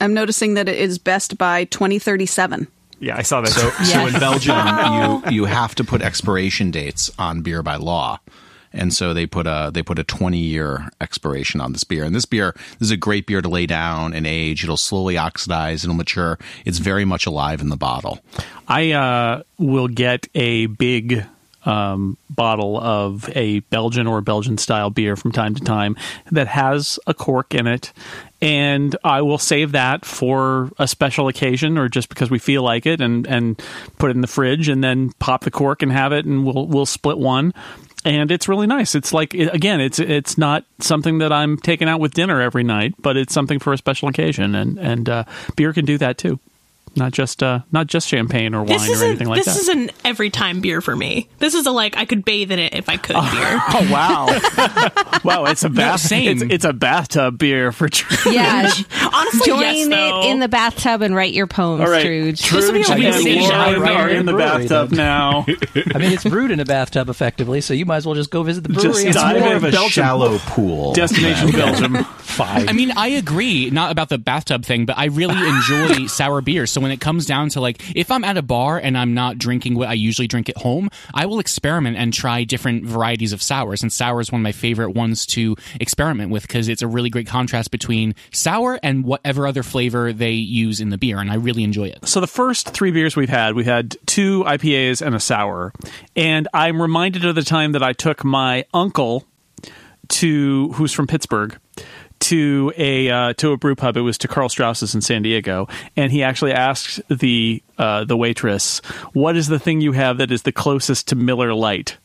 [0.00, 2.66] I'm noticing that it is best by 2037.
[3.00, 3.50] Yeah, I saw that.
[3.50, 3.92] So, Yes.
[3.92, 4.56] so in Belgium,
[5.26, 8.18] you you have to put expiration dates on beer by law,
[8.72, 12.04] and so they put a they put a twenty year expiration on this beer.
[12.04, 14.64] And this beer this is a great beer to lay down and age.
[14.64, 15.84] It'll slowly oxidize.
[15.84, 16.38] It'll mature.
[16.64, 18.20] It's very much alive in the bottle.
[18.68, 21.24] I uh, will get a big
[21.64, 25.96] um, bottle of a Belgian or Belgian style beer from time to time
[26.30, 27.92] that has a cork in it.
[28.40, 32.86] And I will save that for a special occasion or just because we feel like
[32.86, 33.62] it and, and
[33.98, 36.66] put it in the fridge and then pop the cork and have it and we'll
[36.66, 37.54] we'll split one.
[38.04, 38.94] And it's really nice.
[38.94, 42.94] It's like again, it's it's not something that I'm taking out with dinner every night,
[43.00, 45.24] but it's something for a special occasion and and uh,
[45.56, 46.40] beer can do that too.
[46.94, 49.54] Not just uh, not just champagne or wine or anything like that.
[49.54, 51.26] this is an every time beer for me.
[51.38, 53.60] This is a like I could bathe in it if I could beer.
[53.74, 54.26] Oh wow!
[55.24, 56.00] wow, it's a bath.
[56.00, 56.42] same.
[56.42, 58.32] It's, it's a bathtub beer for Truge.
[58.34, 58.70] Yeah,
[59.14, 62.50] Honestly, join yes, it in the bathtub and write your poems, All right, Truge.
[62.50, 64.18] This would be Truge like and a scene Lauren right are here.
[64.18, 64.96] in the bathtub then.
[64.96, 65.44] now.
[65.94, 68.42] I mean, it's brewed in a bathtub effectively, so you might as well just go
[68.42, 68.88] visit the brewery.
[68.92, 69.90] Just and dive more of a Belgium.
[69.90, 70.92] shallow pool.
[70.94, 72.04] Destination Belgium.
[72.32, 72.68] five.
[72.68, 76.66] I mean, I agree, not about the bathtub thing, but I really enjoy sour beer.
[76.66, 79.38] So when it comes down to like, if I'm at a bar and I'm not
[79.38, 83.42] drinking what I usually drink at home, I will experiment and try different varieties of
[83.42, 83.82] sours.
[83.82, 87.10] And sour is one of my favorite ones to experiment with because it's a really
[87.10, 91.18] great contrast between sour and whatever other flavor they use in the beer.
[91.18, 92.06] And I really enjoy it.
[92.08, 95.72] So the first three beers we've had, we've had two IPAs and a sour,
[96.16, 99.24] and I'm reminded of the time that I took my uncle
[100.08, 101.58] to who's from Pittsburgh
[102.20, 103.96] to a uh, to a brew pub.
[103.96, 108.16] It was to Karl Strauss's in San Diego, and he actually asked the uh, the
[108.16, 108.78] waitress,
[109.12, 111.96] "What is the thing you have that is the closest to Miller Lite?"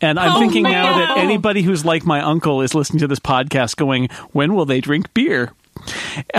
[0.00, 3.20] And I'm Oh, thinking now that anybody who's like my uncle is listening to this
[3.20, 5.52] podcast, going, "When will they drink beer?"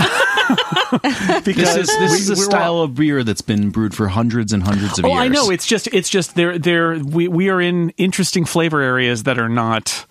[1.44, 3.94] because This is this we- is a we're all- style of beer that's been brewed
[3.96, 5.20] for hundreds and hundreds of Oh, years.
[5.20, 5.50] I know.
[5.50, 9.50] It's just it's just there there we we are in interesting flavor areas that are
[9.50, 10.06] not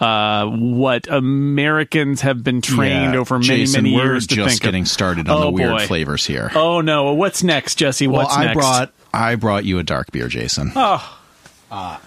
[0.00, 4.60] uh, what Americans have been trained Yeah, over many Jason, many we're years to just
[4.62, 4.88] getting of.
[4.88, 5.86] started on Oh, the weird boy.
[5.86, 6.50] flavors here.
[6.54, 7.14] Oh no!
[7.14, 8.06] What's next, Jesse?
[8.06, 8.54] well, What's I next?
[8.58, 10.72] brought I brought you a dark beer, Jason.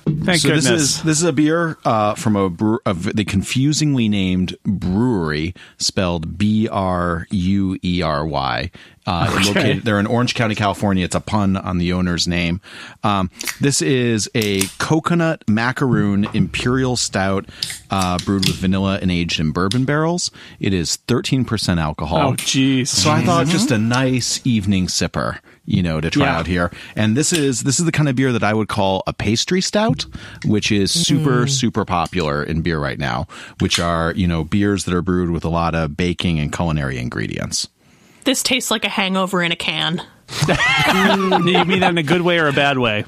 [0.06, 0.66] Thank so goodness.
[0.66, 4.56] this is this is a beer uh, from a, brew, a v- the confusingly named
[4.64, 8.72] brewery spelled B R U E R Y.
[9.08, 11.04] Uh, located, they're in Orange County, California.
[11.04, 12.62] It's a pun on the owner's name.
[13.04, 17.48] Um, this is a coconut macaroon imperial stout
[17.90, 20.30] uh, brewed with vanilla and aged in bourbon barrels.
[20.60, 22.20] It is thirteen percent alcohol.
[22.20, 22.88] oh jeez.
[22.88, 26.38] So I thought just a nice evening sipper, you know, to try Yeah.
[26.40, 26.72] out here.
[26.96, 29.62] And this is this is the kind of beer that I would call a pastry
[29.62, 30.06] stout,
[30.44, 31.50] which is super mm.
[31.50, 33.28] super popular in beer right now,
[33.60, 36.98] which are, you know, beers that are brewed with a lot of baking and culinary
[36.98, 37.68] ingredients.
[38.24, 40.02] This tastes like a hangover in a can.
[40.48, 43.06] you mean that in a good way or a bad way?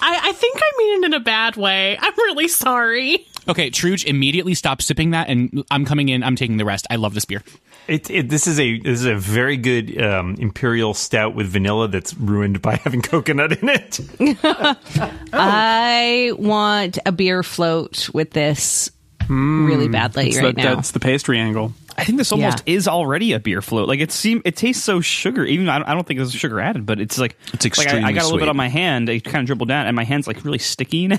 [0.00, 1.96] I, I think I mean it in a bad way.
[2.00, 3.26] I'm really sorry.
[3.48, 6.22] Okay, Truge, immediately stop sipping that, and I'm coming in.
[6.22, 6.86] I'm taking the rest.
[6.90, 7.42] I love this beer.
[7.86, 11.86] It, it, this is a this is a very good um, imperial stout with vanilla
[11.86, 14.00] that's ruined by having coconut in it.
[15.32, 18.90] I want a beer float with this
[19.28, 19.92] really mm.
[19.92, 20.74] badly It's right the- now.
[20.76, 21.72] That's the pastry angle.
[21.98, 22.74] I think this almost Yeah.
[22.74, 23.88] is already a beer float.
[23.88, 25.44] Like it seem it tastes so sugar.
[25.46, 28.08] Even I don't, I don't think there's sugar added, but it's like It's like I,
[28.08, 29.08] I got a little bit on my hand.
[29.08, 31.08] It kind of dribbled down, and my hand's like really sticky.
[31.08, 31.18] now.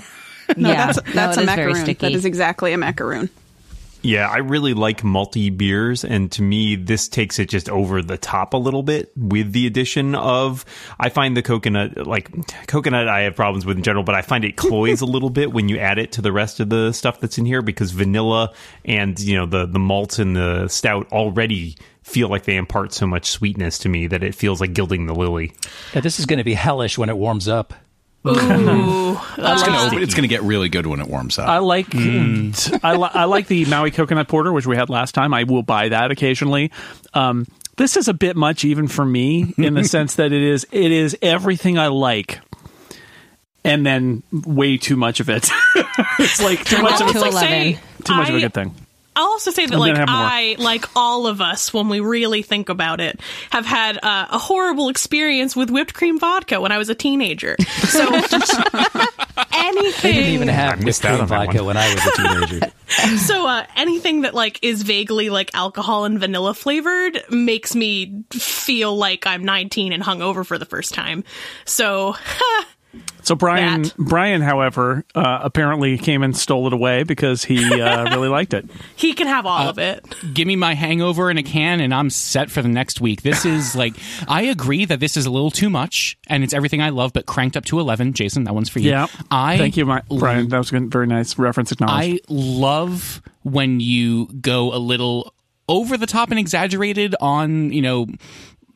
[0.56, 0.86] No, Yeah.
[0.92, 1.84] that's that's it a is very macaroon.
[1.84, 2.06] sticky.
[2.06, 3.28] That is exactly a macaroon.
[4.08, 8.16] Yeah, I really like malty beers, and to me, this takes it just over the
[8.16, 10.64] top a little bit with the addition of.
[10.98, 12.30] I find the coconut, like
[12.68, 15.52] coconut, I have problems with in general, but I find it cloys a little bit
[15.52, 18.54] when you add it to the rest of the stuff that's in here because vanilla
[18.82, 23.06] and you know the the malt and the stout already feel like they impart so
[23.06, 25.52] much sweetness to me that it feels like gilding the lily.
[25.92, 27.74] Yeah, this is going to be hellish when it warms up.
[28.26, 28.30] Ooh.
[29.40, 31.48] It's gonna, open, it's gonna get really good when it warms up.
[31.48, 35.32] I like I, li- I like the Maui coconut porter, which we had last time.
[35.32, 36.72] I will buy that occasionally.
[37.14, 40.66] Um, this is a bit much even for me in the sense that it is
[40.72, 42.40] it is everything I like,
[43.64, 45.48] and then way too much of it.
[46.18, 47.18] it's like too much of Up it.
[47.20, 47.48] to It's like 11.
[47.48, 48.74] saying, Too much of a I- good thing.
[49.18, 50.16] I'll also say that, I'm like, gonna have more.
[50.16, 54.38] I, like all of us, when we really think about it, have had uh, a
[54.38, 57.56] horrible experience with whipped cream vodka when I was a teenager.
[57.88, 58.42] So, anything.
[60.02, 62.72] They didn't even have whipped cream on that vodka when I was a teenager.
[63.18, 68.96] So uh, anything that like is vaguely like alcohol and vanilla flavored makes me feel
[68.96, 71.22] like I'm 19 and hungover for the first time.
[71.66, 72.16] So
[73.22, 73.96] So Brian, That.
[73.98, 78.64] Brian, however, uh, apparently came and stole it away because he uh, really liked it.
[78.96, 80.04] He can have all Uh, of it.
[80.32, 83.20] give me my hangover in a can and I'm set for the next week.
[83.22, 83.94] This is like
[84.26, 87.26] I agree that this is a little too much and it's everything I love, but
[87.26, 88.14] cranked up to eleven.
[88.14, 88.90] Jason, that one's for you.
[88.90, 90.48] Yeah, I thank you, my, Brian.
[90.48, 91.70] That was a very nice reference.
[91.72, 92.20] Acknowledged.
[92.30, 95.34] I love when you go a little
[95.68, 98.06] over the top and exaggerated on, you know,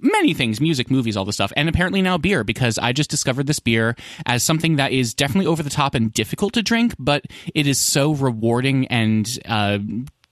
[0.03, 1.53] many things music, movies, all this stuff.
[1.57, 3.97] And apparently now beer, because I just discovered this beer
[4.27, 7.25] as something that is definitely over the top and difficult to drink, but
[7.55, 9.79] it is so rewarding and, uh,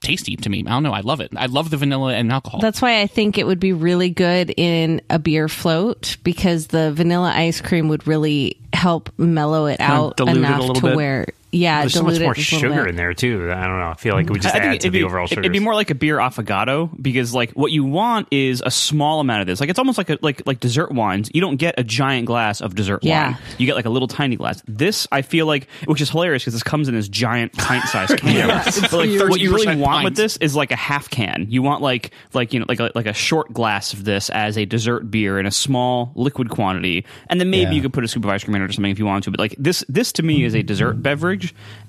[0.03, 0.63] Tasty to me.
[0.65, 0.93] I don't know.
[0.93, 1.31] I love it.
[1.37, 2.59] I love the vanilla and alcohol.
[2.59, 6.91] That's why I think it would be really good in a beer float because the
[6.91, 10.81] vanilla ice cream would really help mellow it Kind out dilute it a enough to
[10.81, 10.95] bit.
[10.95, 12.89] where, yeah, There's so much more just a little sugar bit.
[12.91, 13.51] in there too.
[13.51, 13.89] I don't know.
[13.89, 15.41] I feel like it would just I think add to it'd the be, overall sugar.
[15.41, 19.19] it'd be more like a beer affogato because like what you want is a small
[19.19, 19.59] amount of this.
[19.59, 21.29] Like it's almost like a, like like dessert wines.
[21.33, 23.31] You don't get a giant glass of dessert Yeah.
[23.33, 23.37] wine.
[23.57, 24.63] You get like a little tiny glass.
[24.67, 28.17] This I feel like, which is hilarious because this comes in this giant pint sized
[28.17, 28.31] can.
[28.91, 31.47] But, like, what you really 30% want with this is like a half can.
[31.49, 34.57] You want like like you know like a, like a short glass of this as
[34.57, 37.75] a dessert beer in a small liquid quantity, and then maybe Yeah.
[37.77, 39.23] you could put a scoop of ice cream in it or something if you want
[39.25, 39.31] to.
[39.31, 41.40] But like this this to me is a dessert beverage,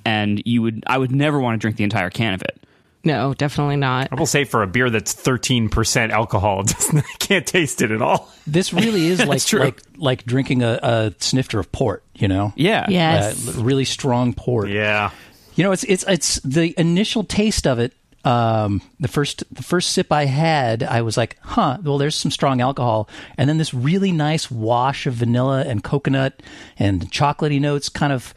[0.04, 2.58] and you would I would never want to drink the entire can of it.
[3.04, 4.08] No, definitely not.
[4.12, 8.00] I will say for a beer that's 13% alcohol, it I can't taste it at
[8.00, 8.30] all.
[8.46, 12.04] This really is like like like drinking a, a snifter of port.
[12.14, 12.86] You know, Yeah.
[12.88, 13.48] Yes.
[13.48, 14.68] uh, really strong port.
[14.68, 15.10] Yeah.
[15.56, 17.92] You know, it's it's it's the initial taste of it.
[18.24, 22.30] Um, the first the first sip I had, I was like, "Huh, well, there's some
[22.30, 26.40] strong alcohol," and then this really nice wash of vanilla and coconut
[26.78, 28.32] and chocolatey notes kind of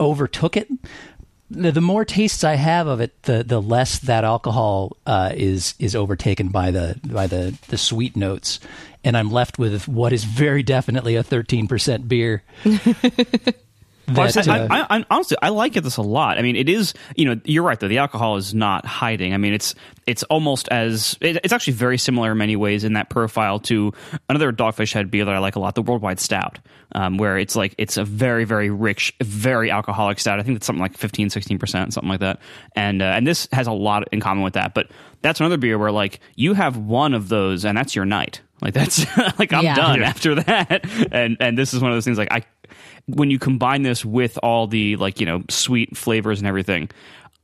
[0.00, 0.68] overtook it.
[1.50, 5.74] The, the more tastes I have of it, the the less that alcohol uh, is
[5.78, 8.60] is overtaken by the by the the sweet notes,
[9.04, 12.44] and I'm left with what is very definitely a 13% beer.
[14.16, 16.38] Well, I, That, I, uh, I, I, honestly, I like this a lot.
[16.38, 17.88] I mean, it is, you know, you're right though.
[17.88, 19.34] The alcohol is not hiding.
[19.34, 19.74] I mean, it's
[20.06, 23.92] it's almost as it, it's actually very similar in many ways in that profile to
[24.28, 26.58] another Dogfish Head beer that I like a lot, the Worldwide Stout,
[26.94, 30.40] um, where it's like it's a very very rich, very alcoholic stout.
[30.40, 32.40] I think it's something like 15, 16 percent, something like that.
[32.74, 34.74] And uh, and this has a lot in common with that.
[34.74, 34.90] But
[35.22, 38.40] that's another beer where like you have one of those and that's your night.
[38.62, 39.06] Like that's
[39.38, 39.74] like I'm Yeah.
[39.74, 40.84] done after that.
[41.12, 42.42] And and this is one of those things like I
[43.06, 46.88] when you combine this with all the like you know sweet flavors and everything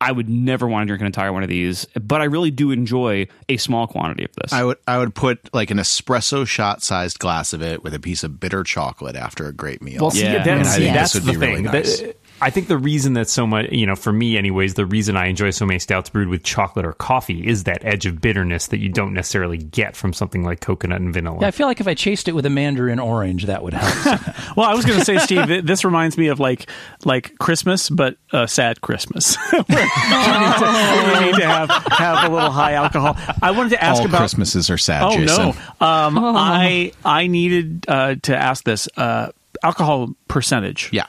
[0.00, 2.70] i would never want to drink an entire one of these but i really do
[2.70, 6.82] enjoy a small quantity of this I would I would put like an espresso shot
[6.82, 10.02] sized glass of it with a piece of bitter chocolate after a great meal.
[10.02, 10.44] Well, see, Yeah.
[10.44, 11.64] that- And I see, that's this would the be really thing.
[11.72, 12.00] nice.
[12.00, 15.16] That- I think the reason that so much, you know, for me, anyways, the reason
[15.16, 18.66] I enjoy so many stouts brewed with chocolate or coffee is that edge of bitterness
[18.66, 21.38] that you don't necessarily get from something like coconut and vanilla.
[21.40, 24.20] yeah, I feel like if I chased it with a mandarin orange, that would help.
[24.56, 26.70] Well, I was going to say, Steve, this reminds me of like
[27.04, 29.36] like Christmas, but a sad Christmas.
[29.50, 33.16] Where you need to, you need to have have a little high alcohol.
[33.42, 34.18] I wanted to ask All about.
[34.18, 35.54] Christmases are sad, Oh Jason.
[35.80, 35.86] no!
[35.86, 39.32] Um, I I needed uh, to ask this uh,
[39.62, 40.88] alcohol percentage.
[40.92, 41.06] Yeah.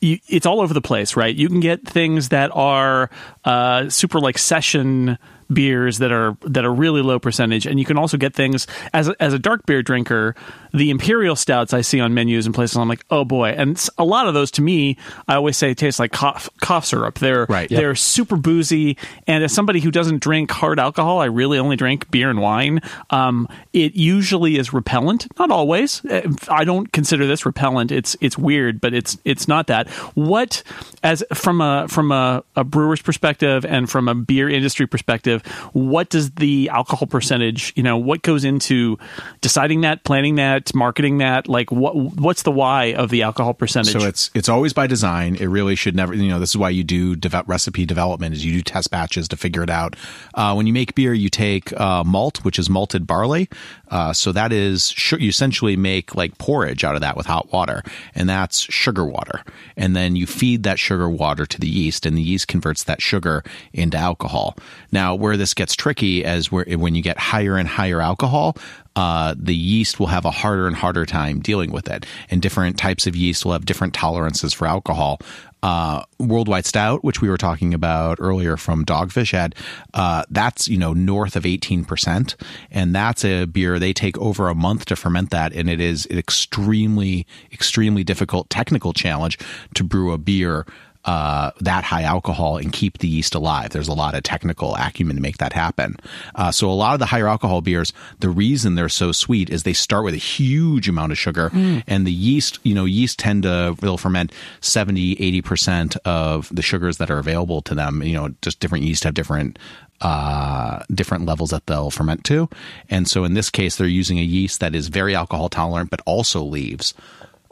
[0.00, 1.34] You, it's all over the place, right?
[1.34, 3.10] You can get things that are
[3.44, 5.18] uh, super like session
[5.52, 9.08] beers that are that are really low percentage, and you can also get things as
[9.20, 10.34] as a dark beer drinker.
[10.76, 13.50] The imperial stouts I see on menus and places, I'm like, oh boy!
[13.50, 14.96] And a lot of those, to me,
[15.26, 17.18] I always say taste like cough cough syrup.
[17.18, 17.70] They're Right.
[17.70, 17.80] Yep.
[17.80, 18.96] they're super boozy,
[19.26, 22.80] and as somebody who doesn't drink hard alcohol, I really only drink beer and wine.
[23.10, 26.04] Um, it usually is repellent, not always.
[26.04, 27.90] Uh, I don't consider this repellent.
[27.90, 29.88] It's it's weird, but it's it's not that.
[30.14, 30.62] What
[31.02, 36.10] as from a from a, a brewer's perspective and from a beer industry perspective, what
[36.10, 37.72] does the alcohol percentage?
[37.76, 38.98] You know, what goes into
[39.40, 41.48] deciding that, planning that, marketing that?
[41.48, 43.92] Like, what what's the why of the alcohol percentage?
[43.92, 45.36] So it's it's always by design.
[45.36, 46.14] It really should never.
[46.14, 48.34] You know, this is why you do recipe development.
[48.34, 49.96] Is you do test batches to figure it out.
[50.34, 53.48] Uh, when you make beer, you take uh, malt, which is malted barley.
[53.88, 57.82] Uh, so that is you essentially make like porridge out of that with hot water,
[58.14, 59.42] and that's sugar water.
[59.76, 63.00] And then you feed that sugar water to the yeast, and the yeast converts that
[63.00, 64.56] sugar into alcohol.
[64.92, 68.56] Now, where this gets tricky as where when you get higher and higher alcohol,
[68.96, 72.06] uh, the yeast will have a harder and harder time dealing with it.
[72.30, 75.20] And different types of yeast will have different tolerances for alcohol.
[75.62, 79.54] Uh, Worldwide Stout, which we were talking about earlier from Dogfish Head,
[79.94, 82.34] uh, that's, you know, north of 18%.
[82.70, 85.52] And that's a beer they take over a month to ferment that.
[85.52, 89.38] And it is an extremely, extremely difficult technical challenge
[89.74, 90.66] to brew a beer
[91.06, 93.70] uh, that high alcohol and keep the yeast alive.
[93.70, 95.96] There's a lot of technical acumen to make that happen.
[96.34, 99.62] Uh, so a lot of the higher alcohol beers, the reason they're so sweet is
[99.62, 101.50] they start with a huge amount of sugar,
[101.86, 106.62] and the yeast, you know, yeast tend to will ferment 70, 80 percent of the
[106.62, 108.02] sugars that are available to them.
[108.02, 109.58] You know, just different yeast have different
[110.00, 112.48] uh, different levels that they'll ferment to.
[112.90, 116.02] And so in this case, they're using a yeast that is very alcohol tolerant, but
[116.04, 116.94] also leaves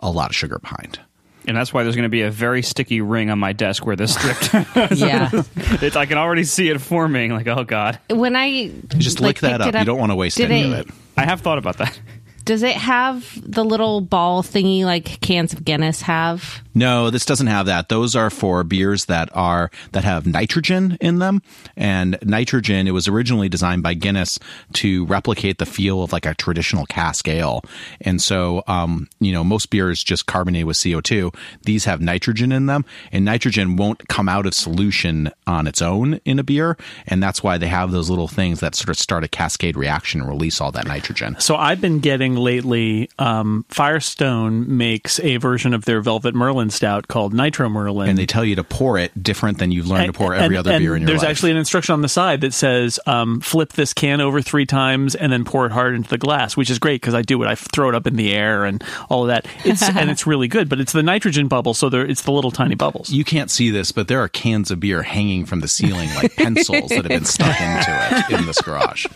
[0.01, 0.99] a lot of sugar behind.
[1.47, 3.97] And that's why there's going to be a very sticky ring on my desk where
[3.97, 4.53] this stripped.
[4.93, 5.31] Yeah.
[5.57, 7.33] it's, I can already see it forming.
[7.33, 9.81] Like, oh god, when I You just like, lick that picked up.
[9.81, 10.95] You don't want to waste did any it, of it.
[11.17, 12.01] I have thought about that.
[12.45, 16.63] Does it have the little ball thingy like cans of Guinness have?
[16.75, 17.89] No, this doesn't have that.
[17.89, 21.43] Those are for beers that are that have nitrogen in them.
[21.77, 24.39] And nitrogen, it was originally designed by Guinness
[24.75, 27.63] to replicate the feel of like a traditional cask ale.
[28.01, 31.35] And so, um, you know, most beers just carbonate with CO2.
[31.63, 36.15] These have nitrogen in them, and nitrogen won't come out of solution on its own
[36.25, 36.77] in a beer.
[37.07, 40.21] And that's why they have those little things that sort of start a cascade reaction
[40.21, 41.37] and release all that nitrogen.
[41.39, 43.11] So I've been getting lately.
[43.19, 48.27] Um, Firestone makes a version of their Velvet Merlin stout called Nitro Merlin, And they
[48.27, 50.95] tell you to pour it different than you've learned to pour every other and beer
[50.97, 51.27] in your there's life.
[51.29, 54.67] There's actually an instruction on the side that says um, flip this can over three
[54.67, 57.43] times and then pour it hard into the glass, which is great because I do
[57.43, 57.47] it.
[57.47, 59.47] I throw it up in the air and all of that.
[59.65, 62.51] It's and it's really good, but it's the nitrogen bubble, so there it's the little
[62.51, 63.11] tiny bubbles.
[63.11, 66.35] you can't see this, but there are cans of beer hanging from the ceiling like
[66.37, 67.87] pencils that have been stuck into
[68.31, 69.07] it in this garage.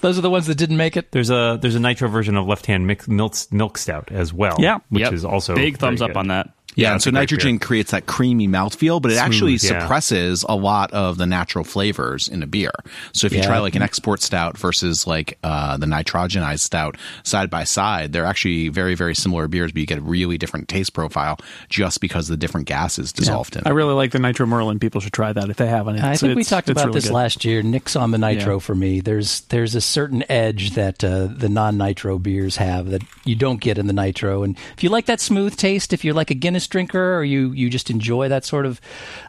[0.00, 1.10] Those are the ones that didn't make it.
[1.10, 4.54] There's a there's a nitro version of Left Hand milk, milk milk stout as well.
[4.60, 4.78] Yeah.
[4.90, 5.12] which Yep.
[5.12, 6.16] is also big thumbs up good.
[6.18, 6.50] on that.
[6.78, 7.66] Yeah, and so nitrogen beer.
[7.66, 9.80] creates that creamy mouthfeel, but it actually Smooth, yeah.
[9.82, 12.70] suppresses a lot of the natural flavors in a beer.
[13.12, 17.50] So if you try like an export stout versus like uh, the nitrogenized stout side
[17.50, 20.92] by side, they're actually very, very similar beers, but you get a really different taste
[20.92, 24.78] profile just because of the different gases dissolved in I really like the Nitro Merlin.
[24.78, 25.96] People should try that if they haven't.
[25.96, 27.14] I It's- think we talked about really this good.
[27.14, 27.62] last year.
[27.62, 28.60] Nick's on the nitro Yeah.
[28.60, 29.00] for me.
[29.00, 33.78] There's there's a certain edge that uh, the non-nitro beers have that you don't get
[33.78, 34.42] in the nitro.
[34.44, 37.52] And if you like that smooth taste, if you're like a Guinness drinker or you
[37.52, 38.80] you just enjoy that sort of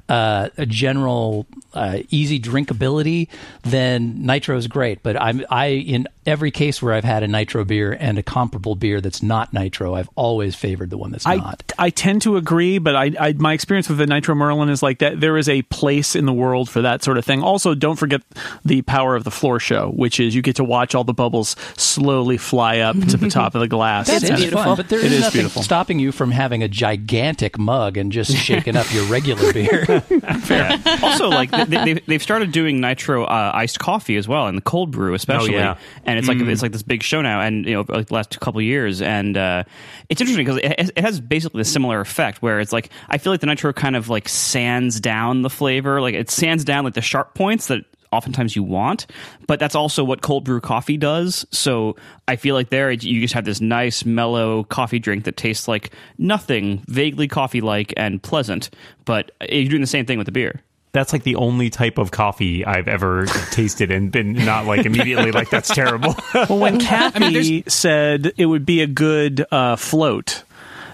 [0.07, 3.27] uh, a general uh, easy drinkability,
[3.63, 5.03] then nitro is great.
[5.03, 8.75] But I'm I in every case where I've had a nitro beer and a comparable
[8.75, 11.71] beer that's not nitro, I've always favored the one that's I, not.
[11.77, 14.99] I tend to agree, but I, I my experience with the Nitro Merlin is like
[14.99, 15.19] that.
[15.19, 17.43] There is a place in the world for that sort of thing.
[17.43, 18.21] Also, don't forget
[18.65, 21.55] the power of the floor show, which is you get to watch all the bubbles
[21.77, 24.07] slowly fly up to the top of the glass.
[24.07, 25.61] That is And- fun, but there It is is nothing beautiful.
[25.63, 27.18] stopping you from having a gigantic
[27.57, 29.85] mug and just shaking up your regular beer.
[31.03, 34.61] also, like they, they, they've started doing nitro uh, iced coffee as well, and the
[34.61, 35.53] cold brew especially.
[35.53, 35.77] yeah.
[36.05, 38.39] And it's like it's like this big show now, and you know, like the last
[38.39, 39.63] couple of years, and uh,
[40.09, 43.33] it's interesting because it, it has basically a similar effect where it's like I feel
[43.33, 46.93] like the nitro kind of like sands down the flavor, like it sands down like
[46.93, 49.05] the sharp points that oftentimes you want
[49.47, 51.95] but that's also what cold brew coffee does so
[52.27, 55.91] i feel like there you just have this nice mellow coffee drink that tastes like
[56.17, 58.69] nothing vaguely coffee like and pleasant
[59.05, 62.09] but you're doing the same thing with the beer That's like the only type of
[62.09, 66.15] coffee I've ever tasted and been not like immediately like that's terrible.
[66.33, 70.43] Well, when Kathy said it would be a good uh, float,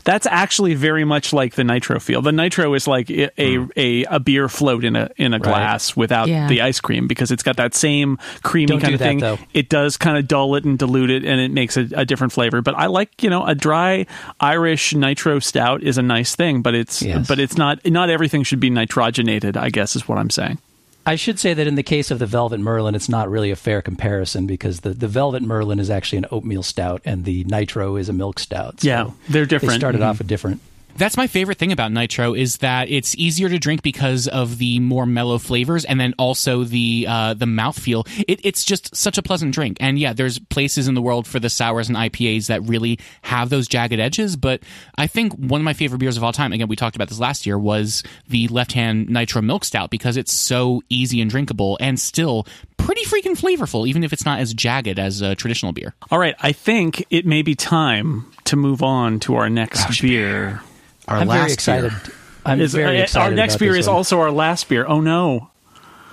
[0.06, 2.22] that's actually very much like the nitro feel.
[2.22, 5.96] The nitro is like a a, a, a beer float in a in a glass
[5.98, 6.48] without Yeah.
[6.48, 9.20] the ice cream because it's got that same creamy Don't kind do of that, thing.
[9.20, 9.38] though.
[9.54, 12.32] It does kind of dull it and dilute it, and it makes a, a different
[12.32, 12.62] flavor.
[12.62, 14.06] But I like you know a dry
[14.40, 17.28] Irish nitro stout is a nice thing, but it's Yes.
[17.28, 19.58] but it's not not everything should be nitrogenated.
[19.58, 20.60] I guess is what I'm saying.
[21.06, 23.56] I should say that in the case of the Velvet Merlin, it's not really a
[23.56, 27.96] fair comparison because the, the Velvet Merlin is actually an oatmeal stout and the Nitro
[27.96, 28.82] is a milk stout.
[28.82, 29.74] So Yeah, they're different.
[29.74, 30.06] They started Mhm.
[30.10, 30.62] off a different.
[30.98, 34.80] That's my favorite thing about Nitro is that it's easier to drink because of the
[34.80, 38.08] more mellow flavors and then also the uh, the mouthfeel.
[38.30, 39.76] It, it's just such a pleasant drink.
[39.82, 43.50] And yeah, there's places in the world for the sours and IPAs that really have
[43.50, 44.38] those jagged edges.
[44.38, 44.64] But
[44.98, 47.20] I think one of my favorite beers of all time, again, we talked about this
[47.20, 51.78] last year, was the Left Hand Nitro Milk Stout because it's so easy and drinkable
[51.82, 55.94] and still pretty freaking flavorful, even if it's not as jagged as a traditional beer.
[56.10, 60.62] All right, I think it may be time to move on to our next beer.
[61.08, 61.92] Our I'm last very excited.
[61.92, 62.14] beer.
[62.46, 63.26] I'm Is- very uh, excited.
[63.30, 63.96] Our next about beer this is one.
[63.98, 64.86] also our last beer.
[64.88, 65.50] Oh no!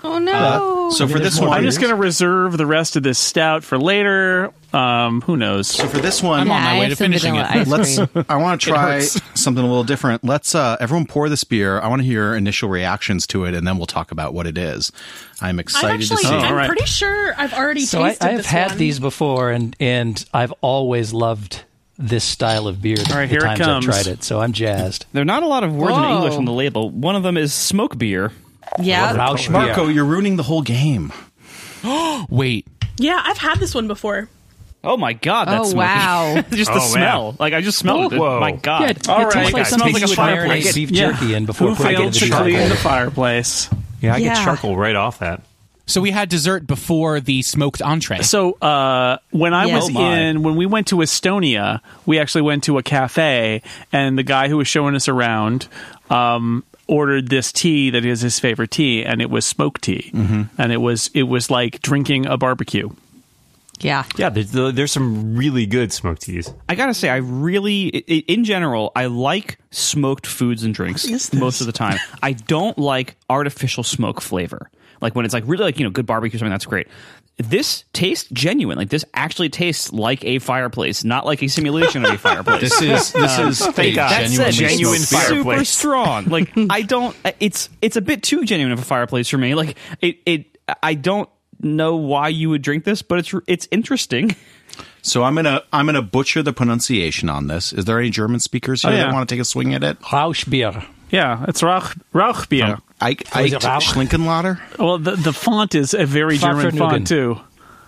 [0.05, 0.90] Oh no!
[0.93, 3.62] So for this more one, I'm just going to reserve the rest of this stout
[3.64, 4.53] for later.
[4.72, 5.68] Um, who knows?
[5.68, 7.68] So for this one, I'm on my I way to finishing it.
[7.68, 9.01] let's i want to try
[9.34, 12.70] something a little different let's uh everyone pour this beer i want to hear initial
[12.70, 14.90] reactions to it and then we'll talk about what it is
[15.43, 16.68] i'm excited I'm excited actually, to see Oh, I'm all right.
[16.68, 18.78] pretty sure I've already So I, tasted I have had one.
[18.78, 21.64] these before, and and I've always loved
[21.99, 23.86] this style of beer All right, the here it comes.
[23.88, 24.22] I've tried it.
[24.24, 25.07] So I'm jazzed.
[25.12, 26.90] There are not a lot of words in English on the label.
[26.90, 28.32] One of them is smoke beer.
[28.80, 29.14] Yeah.
[29.14, 31.12] Rausch Marco, you're ruining the whole game.
[32.30, 32.66] Wait,
[32.99, 34.28] Yeah, I've had this one before.
[34.84, 36.43] Oh my god, that's Oh, wow.
[36.51, 37.24] just the Oh, smell.
[37.32, 37.36] wow.
[37.38, 38.18] Like I just smelled it.
[38.18, 38.40] Whoa.
[38.40, 38.80] My god.
[38.82, 40.26] Yeah, it, All it right, tastes like guys, something take you you would to a
[40.26, 40.74] marinate fireplace.
[40.74, 41.12] beef Yeah.
[41.12, 42.76] jerky in before Who putting it failed into to the clean the dehydrator.
[42.78, 43.70] fireplace?
[44.01, 44.45] Yeah, I get Yeah.
[44.45, 45.43] charcoal right off that.
[45.87, 48.22] So we had dessert before the smoked entree.
[48.22, 49.76] So uh, when I Yeah.
[49.76, 53.62] was Oh, in, when we went to Estonia, we actually went to a cafe,
[53.93, 55.66] and the guy who was showing us around
[56.11, 60.43] um, ordered this tea that is his favorite tea, and it was smoked tea, mm-hmm.
[60.59, 62.89] and it was it was like drinking a barbecue.
[63.80, 64.05] Yeah.
[64.16, 66.53] Yeah, there's, there's some really good smoked teas.
[66.68, 71.33] I gotta say, I really, i- i- in general, I like smoked foods and drinks
[71.33, 71.99] most of the time.
[72.22, 74.70] I don't like artificial smoke flavor.
[75.03, 76.88] Like when it's like really like you know good barbecue or something, that's great.
[77.38, 78.78] This tastes genuine.
[78.78, 82.61] Like this actually tastes like a fireplace, not like a simulation of a fireplace.
[82.61, 83.96] This is this is um, fake.
[83.96, 86.26] That said, genuine it's super strong.
[86.26, 87.16] Like I don't.
[87.40, 89.55] It's it's a bit too genuine of a fireplace for me.
[89.55, 90.59] Like it it.
[90.82, 91.28] I don't
[91.61, 94.36] know why you would drink this, but it's it's interesting.
[95.03, 97.72] So I'm gonna I'm gonna butcher the pronunciation on this.
[97.72, 99.07] Is there any German speakers oh, here Oh, yeah.
[99.07, 99.98] that want to take a swing at it?
[100.12, 100.84] Rausch beer.
[101.11, 102.74] Yeah, it's Rauch Rauchbier.
[102.74, 103.82] Um, Ike, Ike Rauch.
[103.82, 104.61] Schlinkenlader.
[104.78, 107.40] well, the the font is a very German font too.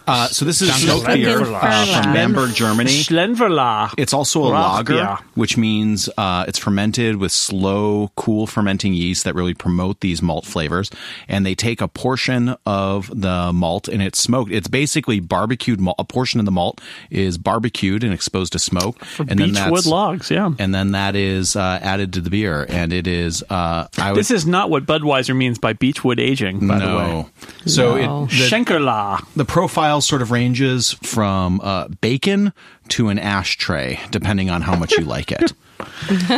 [0.07, 2.90] Uh, so this is smoked beer uh, from Bamberg, Germany.
[2.90, 3.92] Schlenkerla.
[3.96, 9.24] It's also a Rauch lager, which means uh, it's fermented with slow, cool fermenting yeast
[9.24, 10.90] that really promote these malt flavors.
[11.28, 14.50] And they take a portion of the malt and it's smoked.
[14.52, 15.96] It's basically barbecued malt.
[15.98, 16.80] A portion of the malt
[17.11, 18.96] is barbecued and exposed to smoke.
[19.18, 20.30] and then Beechwood that's- logs.
[20.30, 20.50] Yeah.
[20.59, 23.42] And then that is uh, added to the beer, and it is.
[23.48, 27.26] Uh, I would This is not what Budweiser means by Beechwood aging, by the way.
[27.66, 28.24] So No.
[28.24, 29.26] it, the, Schlenkerla.
[29.34, 32.53] the profile sort of ranges from uh, bacon
[32.88, 35.53] to an ashtray, depending on how much you like it.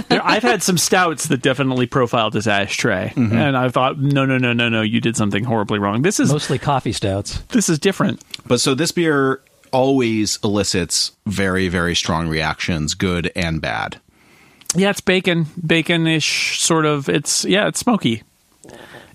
[0.08, 3.36] There, I've had some stouts that definitely profiled as ashtray, Mm-hmm.
[3.36, 6.02] and I thought, no, no, no, no, no, you did something horribly wrong.
[6.02, 7.38] This is Mostly coffee stouts.
[7.50, 8.22] this is different.
[8.46, 9.42] But so this beer
[9.72, 14.00] always elicits very, very strong reactions, good and bad.
[14.74, 17.08] Yeah, it's bacon, bacon-ish sort of.
[17.08, 18.22] It's yeah, it's smoky.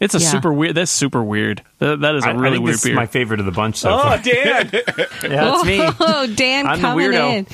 [0.02, 0.28] It's a Yeah.
[0.30, 0.76] super weird.
[0.76, 1.62] That's super weird.
[1.80, 2.93] That, that is a I, really I think weird this beer.
[2.93, 4.18] is my favorite of the bunch so oh, far.
[4.18, 4.72] Dan!
[5.24, 5.80] Yeah, that's me.
[5.99, 7.45] Oh, Dan I'm the coming weirdo.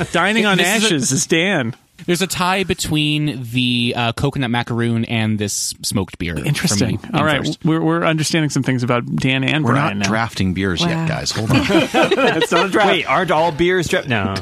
[0.00, 0.06] in.
[0.12, 1.74] Dining on This is a- ashes is Dan.
[2.06, 6.38] There's a tie between the uh, coconut macaroon and this smoked beer.
[6.38, 6.96] Interesting.
[7.02, 10.08] me All right, we're we're understanding some things about Dan and We're Brian not now.
[10.08, 10.88] drafting beers Wow.
[10.88, 11.32] yet, guys.
[11.32, 11.56] Hold on.
[11.68, 12.88] It's not a draft.
[12.88, 14.34] Wait, aren't all beers dra- No,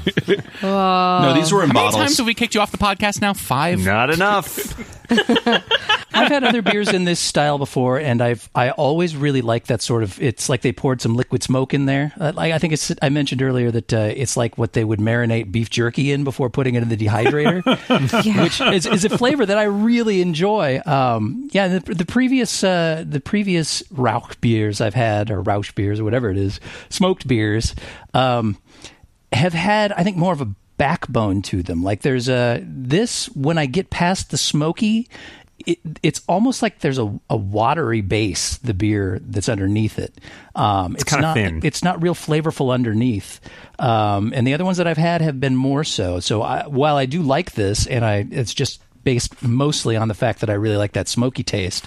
[0.62, 3.32] no, these were in How many times have we kicked you off the podcast now?
[3.32, 3.84] Five.
[3.84, 4.95] not enough.
[6.16, 9.82] I've had other beers in this style before, and I've I always really like that
[9.82, 10.20] sort of.
[10.20, 12.12] It's like they poured some liquid smoke in there.
[12.18, 12.92] Uh, like I think it's.
[13.02, 16.48] I mentioned earlier that uh, it's like what they would marinate beef jerky in before
[16.48, 17.62] putting it in the dehydrator,
[18.42, 20.80] which is, is a flavor that I really enjoy.
[20.86, 26.00] Um, yeah, the, the previous uh, the previous Rauch beers I've had, or Rausch beers,
[26.00, 27.74] or whatever it is, smoked beers,
[28.14, 28.56] um,
[29.32, 31.82] have had I think more of a backbone to them.
[31.82, 35.08] Like there's a this when I get past the smoky,
[35.66, 38.58] it, it's almost like there's a, a watery base.
[38.58, 40.14] The beer that's underneath it.
[40.54, 41.34] Um, it's kinda not.
[41.34, 41.60] thin.
[41.64, 43.40] It's not real flavorful underneath.
[43.78, 46.20] Um, and the other ones that I've had have been more so.
[46.20, 50.14] So I, while I do like this, and I it's just based mostly on the
[50.14, 51.86] fact that I really like that smoky taste.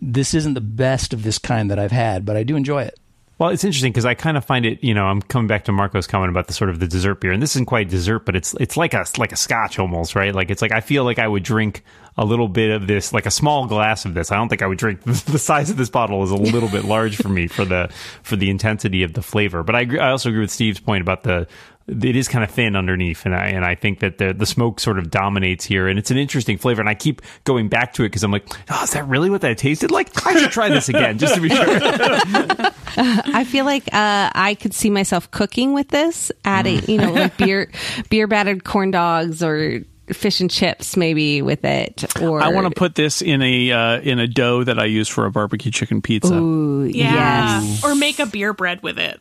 [0.00, 2.98] This isn't the best of this kind that I've had, but I do enjoy it.
[3.38, 4.82] Well, it's interesting because I kind of find it.
[4.82, 7.32] You know, I'm coming back to Marco's comment about the sort of the dessert beer,
[7.32, 10.34] and this isn't quite dessert, but it's it's like a like a Scotch almost, right?
[10.34, 11.84] Like it's like I feel like I would drink
[12.16, 14.32] a little bit of this, like a small glass of this.
[14.32, 16.84] I don't think I would drink the size of this bottle is a little bit
[16.84, 17.90] large for me for the
[18.22, 19.62] for the intensity of the flavor.
[19.62, 21.46] But I I also agree with Steve's point about the
[21.88, 24.80] it is kind of thin underneath, and I and I think that the the smoke
[24.80, 26.80] sort of dominates here, and it's an interesting flavor.
[26.80, 29.40] And I keep going back to it because I'm like, oh, is that really what
[29.42, 30.26] that tasted like?
[30.26, 31.64] I should try this again just to be sure.
[32.98, 37.36] I feel like uh, I could see myself cooking with this, adding, you know, like
[37.36, 37.70] beer,
[38.10, 39.80] beer battered corn dogs or
[40.12, 42.04] fish and chips, maybe with it.
[42.22, 45.08] Or I want to put this in a uh, in a dough that I use
[45.08, 46.34] for a barbecue chicken pizza.
[46.34, 47.60] Ooh, Yeah.
[47.60, 47.84] yes.
[47.84, 49.20] Or make a beer bread with it.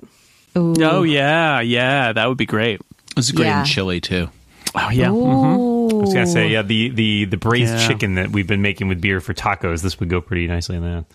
[0.58, 0.74] Ooh.
[0.82, 2.82] Oh yeah, yeah, that would be great.
[3.18, 3.60] It's great Yeah.
[3.62, 4.30] in chili too.
[4.76, 5.08] Oh yeah.
[5.08, 5.92] mhm.
[5.92, 7.88] I was gonna say, yeah, the the the braised Yeah.
[7.88, 9.82] chicken that we've been making with beer for tacos.
[9.82, 11.06] This would go pretty nicely in that.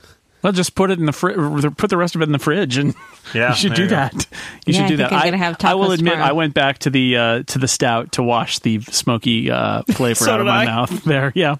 [0.42, 1.36] Well, just put it in the fridge.
[1.76, 2.94] Put the rest of it in the fridge, and
[3.34, 4.14] Yeah, you should do you that.
[4.14, 5.16] You Yeah, should I do think that.
[5.16, 6.30] I'm gonna have I will admit, tomorrow.
[6.30, 10.24] I went back to the uh, to the stout to wash the smoky uh, flavor
[10.24, 10.64] So out of my I.
[10.64, 11.04] mouth.
[11.04, 11.56] There, yeah.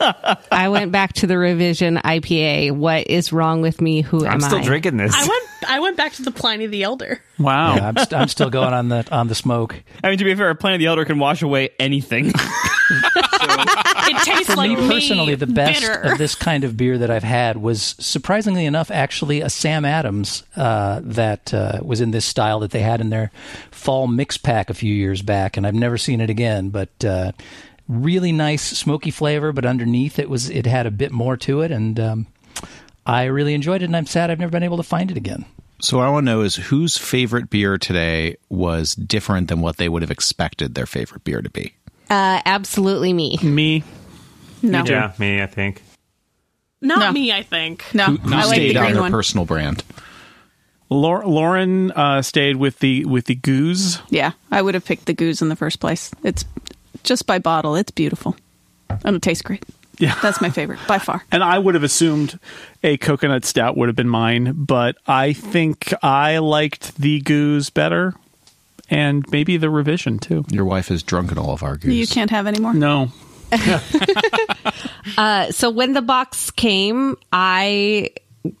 [0.00, 2.72] I went back to the revision IPA.
[2.72, 4.00] What is wrong with me?
[4.02, 4.62] Who am I'm still I?
[4.64, 5.12] drinking this.
[5.14, 7.20] I went I went back to the Pliny the Elder.
[7.38, 7.76] Wow.
[7.76, 9.82] Yeah, I'm, st- I'm still going on the on the smoke.
[10.02, 12.32] I mean, to be fair, Pliny the Elder can wash away anything.
[14.12, 15.92] It tastes For like me personally, the best bitter.
[16.00, 20.42] of this kind of beer that I've had was surprisingly enough, actually a Sam Adams
[20.56, 23.30] uh, that uh, was in this style that they had in their
[23.70, 26.70] fall mix pack a few years back, and I've never seen it again.
[26.70, 27.32] But uh,
[27.90, 31.70] really nice smoky flavor, but underneath it was it had a bit more to it,
[31.70, 32.26] and um,
[33.04, 33.86] I really enjoyed it.
[33.86, 35.44] And I'm sad I've never been able to find it again.
[35.82, 39.78] So what I want to know is whose favorite beer today was different than what
[39.78, 41.74] they would have expected their favorite beer to be.
[42.10, 43.38] Uh, absolutely me.
[43.42, 43.82] Me.
[44.62, 45.82] No, yeah, me, I think.
[46.82, 47.12] Not No.
[47.12, 47.84] me, I think.
[47.94, 49.10] no, Who I like stayed the on their one.
[49.10, 49.82] personal brand?
[50.90, 54.00] Lauren uh, stayed with the with the gueuze.
[54.10, 56.10] Yeah, I would have picked the gueuze in the first place.
[56.24, 56.44] It's
[57.02, 57.76] just by bottle.
[57.76, 58.36] It's beautiful,
[59.04, 59.64] and it tastes great.
[59.98, 60.18] Yeah.
[60.22, 61.22] That's my favorite by far.
[61.30, 62.38] And I would have assumed
[62.82, 68.14] a coconut stout would have been mine, but I think I liked the gueuze better,
[68.88, 70.44] and maybe the revision too.
[70.50, 71.94] Your wife has drunken all of our gueuze.
[71.94, 72.72] You can't have any more.
[72.72, 73.12] No,
[75.18, 78.10] Uh, so when the box came, I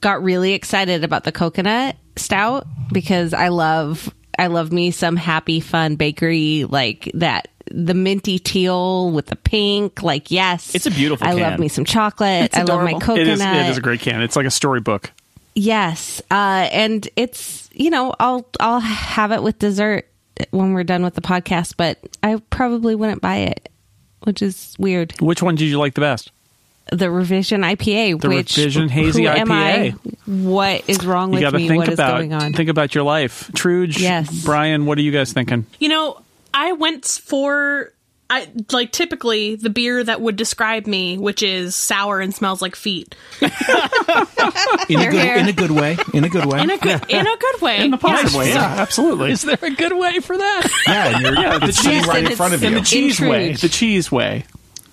[0.00, 5.60] got really excited about the coconut stout because I love I love me some happy
[5.60, 11.26] fun bakery like that the minty teal with the pink like yes It's a beautiful
[11.26, 11.40] I can.
[11.40, 13.00] love me some chocolate It's I love my adorable.
[13.00, 13.40] coconut it is.
[13.40, 14.22] It is a great can.
[14.22, 15.10] It's like a storybook.
[15.54, 20.06] yes uh, and it's you know I'll I'll have it with dessert
[20.50, 23.68] when we're done with the podcast but I probably wouldn't buy it
[24.24, 26.30] which is weird Which one did you like the best?
[26.92, 29.94] the revision IPA, The which Revision Hazy who am I?
[29.94, 30.44] IPA.
[30.44, 31.68] What is wrong You with me?
[31.68, 32.52] think What is about going on?
[32.52, 33.48] think about your life.
[33.54, 34.44] Truge, Yes.
[34.44, 35.66] Brian, what are you guys thinking?
[35.78, 36.20] You know,
[36.54, 37.92] I went for
[38.32, 42.76] I like typically the beer that would describe me, which is sour and smells like
[42.76, 43.14] feet.
[43.40, 43.50] in
[45.00, 45.96] a good in a good way.
[46.14, 46.60] In a good way.
[46.62, 47.84] In a good in a good way.
[47.84, 48.38] In the positive Yes.
[48.38, 49.32] way, yeah, absolutely.
[49.32, 50.68] Is there a good way for that?
[50.86, 52.80] yeah, and you're Yeah, the cheese- right in front of it's- In you.
[52.80, 53.52] the cheese way.
[53.54, 54.44] The cheese way.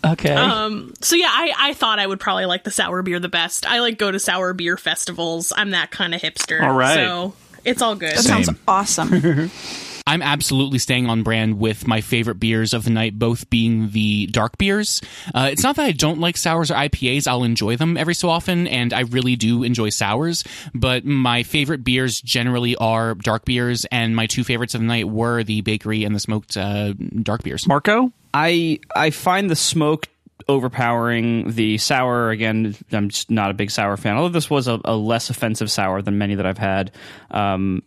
[0.05, 0.33] Okay.
[0.33, 3.65] Um so yeah, I, I thought I would probably like the sour beer the best.
[3.69, 5.51] I like go to sour beer festivals.
[5.55, 6.61] I'm that kind of hipster.
[6.61, 6.95] All right.
[6.95, 7.33] So
[7.65, 8.13] it's all good.
[8.13, 9.51] That sounds awesome.
[10.07, 14.27] I'm absolutely staying on brand with my favorite beers of the night, both being the
[14.27, 15.01] dark beers.
[15.35, 17.27] Uh, it's not that I don't like sours or IPAs.
[17.27, 20.45] I'll enjoy them every so often, and I really do enjoy sours.
[20.73, 25.09] But my favorite beers generally are dark beers, and my two favorites of the night
[25.09, 27.67] were the bakery and the smoked uh, dark beers.
[27.67, 28.13] Marco?
[28.33, 30.07] I I find the smoke
[30.47, 34.79] overpowering the sour again i'm just not a big sour fan although this was a,
[34.85, 36.91] a less offensive sour than many that i've had
[37.31, 37.81] um,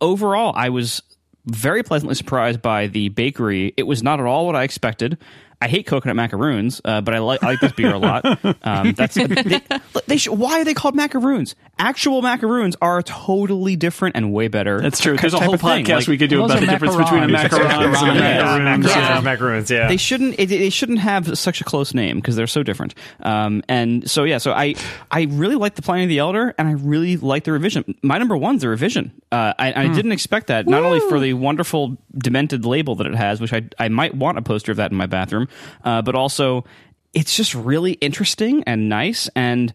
[0.00, 1.02] overall i was
[1.46, 3.72] very pleasantly surprised by the bakery.
[3.76, 5.18] It was not at all what i expected
[5.62, 8.24] I hate coconut macaroons, uh, but I like I like this beer a lot.
[8.64, 9.60] Um, that's they,
[10.06, 11.54] they sh- why are they called macaroons?
[11.78, 14.80] Actual macaroons are totally different and way better.
[14.80, 15.16] That's true.
[15.18, 15.84] There's a whole of thing.
[15.84, 17.48] podcast Like, we could do Those about the difference between a macarons.
[17.48, 18.64] macarons and a macaroon.
[18.64, 19.20] macaroons, Yeah.
[19.22, 19.88] macaroons, yeah.
[19.88, 23.62] they shouldn't it, they shouldn't have such a close name because they're so different um,
[23.68, 24.74] and so yeah so i
[25.10, 28.18] i really like the Pliny of the elder and i really like the revision my
[28.18, 31.96] number one's the revision uh, I, I didn't expect that not only for the wonderful
[32.16, 34.96] demented label that it has which i i might want a poster of that in
[34.96, 35.48] my bathroom
[35.84, 36.64] uh, but also
[37.12, 39.28] it's just really interesting and nice.
[39.34, 39.72] And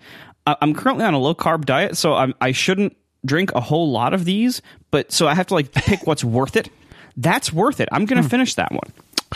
[0.47, 2.95] I- i'm currently on a low carb diet so I'm, i shouldn't
[3.26, 4.61] drink a whole lot of these
[4.91, 6.69] but so i have to like pick what's worth it.
[7.17, 7.89] That's worth it.
[7.91, 8.91] I'm gonna finish that one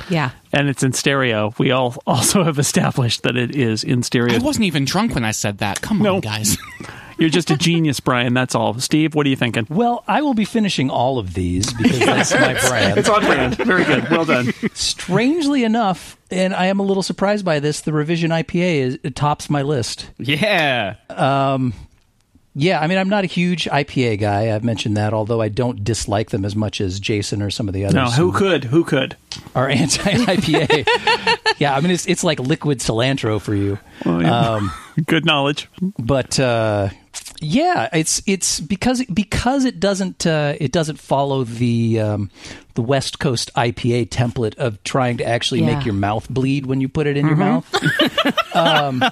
[0.09, 0.31] yeah.
[0.53, 1.53] And it's in stereo.
[1.57, 4.35] We all also have established that it is in stereo.
[4.35, 5.81] I wasn't even drunk when I said that.
[5.81, 6.15] Come No.
[6.15, 6.57] on, guys.
[7.17, 8.33] You're just a genius, Brian.
[8.33, 8.79] That's all.
[8.79, 9.67] Steve, what are you thinking?
[9.69, 12.97] well, I will be finishing all of these because that's my brand.
[12.97, 13.57] It's on brand.
[13.57, 14.09] Very good.
[14.09, 14.53] Well done.
[14.73, 19.17] Strangely enough, and I am a little surprised by this, the revision IPA is it
[19.17, 20.09] tops my list.
[20.17, 21.73] yeah um,
[22.55, 24.53] Yeah, I mean, I'm not a huge IPA guy.
[24.53, 27.73] I've mentioned that, although I don't dislike them as much as Jason or some of
[27.73, 27.93] the others.
[27.95, 28.65] No, who could?
[28.65, 29.15] Who could?
[29.55, 30.87] are anti IPA.
[31.59, 33.77] yeah, I mean, it's it's like liquid cilantro for you.
[34.05, 34.37] Well, yeah.
[34.39, 34.71] Um,
[35.05, 35.69] good knowledge.
[35.99, 36.89] but uh,
[37.39, 42.31] yeah, it's it's because because it doesn't uh, it doesn't follow the um,
[42.73, 45.75] the West Coast IPA template of trying to actually Yeah.
[45.75, 47.65] make your mouth bleed when you put it in your mouth.
[48.55, 49.03] um,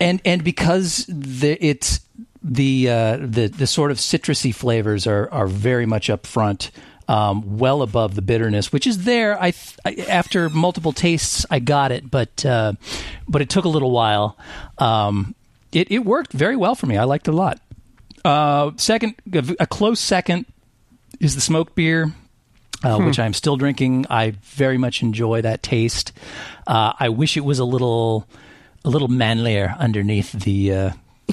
[0.00, 2.00] and and because the it's
[2.48, 6.70] the uh, the the sort of citrusy flavors are are very much up front.
[7.08, 9.40] Um, well above the bitterness, which is there.
[9.40, 12.72] I, th- after multiple tastes, I got it, but uh,
[13.28, 14.36] but it took a little while.
[14.78, 15.36] Um,
[15.72, 16.96] it it worked very well for me.
[16.96, 17.60] I liked it a lot.
[18.24, 19.14] Uh, second,
[19.60, 20.46] a close second
[21.20, 22.12] is the smoked beer.
[22.82, 24.06] uh, which I'm still drinking.
[24.10, 26.12] I very much enjoy that taste.
[26.66, 28.26] Uh, I wish it was a little
[28.84, 30.72] a little manlier underneath the,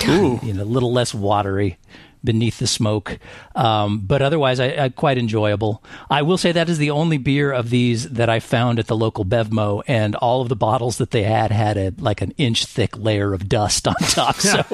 [0.07, 1.77] uh, you know, a little less watery
[2.23, 3.19] beneath the smoke.
[3.55, 5.83] Um, but otherwise, I, I quite enjoyable.
[6.09, 8.95] I will say that is the only beer of these that I found at the
[8.95, 12.65] local Bevmo, and all of the bottles that they had had a like an inch
[12.65, 14.37] thick layer of dust on top.
[14.37, 14.63] So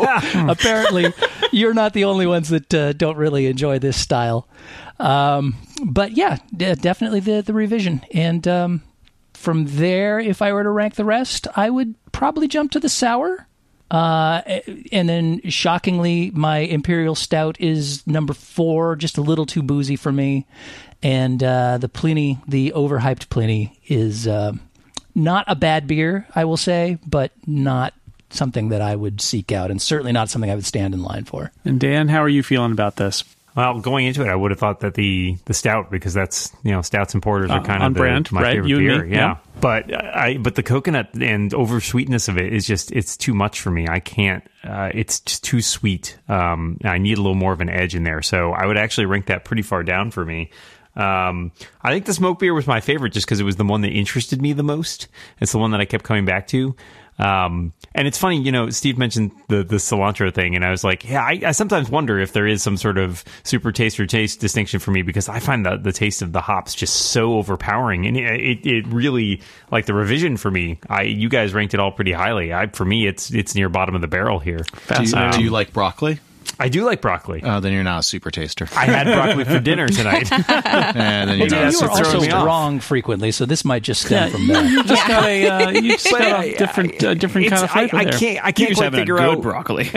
[0.48, 1.14] apparently,
[1.52, 4.48] you're not the only ones that uh, don't really enjoy this style.
[5.00, 8.48] Um, but yeah, d- definitely the the revision and.
[8.48, 8.84] Um,
[9.34, 12.90] from there, if I were to rank the rest, I would probably jump to the
[12.90, 13.48] sour.
[13.92, 14.42] Uh,
[14.92, 20.12] and then, shockingly, my Imperial Stout is number four, just a little too boozy for
[20.12, 20.46] me.
[21.02, 24.54] And uh, the Pliny, the overhyped Pliny, is uh,
[25.16, 27.94] not a bad beer, I will say, but not
[28.30, 31.26] something that I would seek out, and certainly not something I would stand in line
[31.26, 31.52] for.
[31.66, 33.24] And Dan, how are you feeling about this?
[33.56, 36.72] Well, going into it, I would have thought that the the stout because that's you
[36.72, 38.54] know stouts and porters are Uh, kind on of the, brand, my right?
[38.56, 39.04] favorite You beer.
[39.06, 39.18] me, yeah.
[39.18, 39.38] yeah.
[39.60, 43.60] but I but the coconut and over sweetness of it is just it's too much
[43.62, 43.88] for me.
[43.90, 44.44] I can't.
[44.64, 46.18] Uh, it's just too sweet.
[46.30, 48.22] Um, I need a little more of an edge in there.
[48.22, 50.52] So I would actually rank that pretty far down for me.
[50.96, 53.82] Um, I think the smoke beer was my favorite just because it was the one
[53.82, 55.08] that interested me the most.
[55.40, 56.76] It's the one that I kept coming back to.
[57.20, 60.84] Um, and it's funny, you know, Steve mentioned the, the cilantro thing, and I was
[60.84, 64.06] like, yeah, I, I sometimes wonder if there is some sort of super taste or
[64.06, 67.34] taste distinction for me because I find the, the taste of the hops just so
[67.34, 68.06] overpowering.
[68.06, 69.42] And it, it, really,
[69.72, 72.54] like the revision for me, I, you guys ranked it all pretty highly.
[72.54, 74.62] I, for me, it's, it's near bottom of the barrel here.
[74.96, 76.20] Do you, do you like broccoli?
[76.58, 77.42] I do like broccoli.
[77.44, 78.68] Uh, then you're not a super taster.
[78.76, 80.32] I had broccoli for dinner tonight.
[80.32, 83.84] and then you're Dan, not a you super are also wrong frequently, so this might
[83.84, 84.66] just stem from there.
[84.70, 87.64] You just got a uh, you just But got I- a different uh, different kind
[87.64, 88.14] of It's- flavor I, I there.
[88.20, 88.46] can't.
[88.46, 89.90] I can't just quite figure good out broccoli.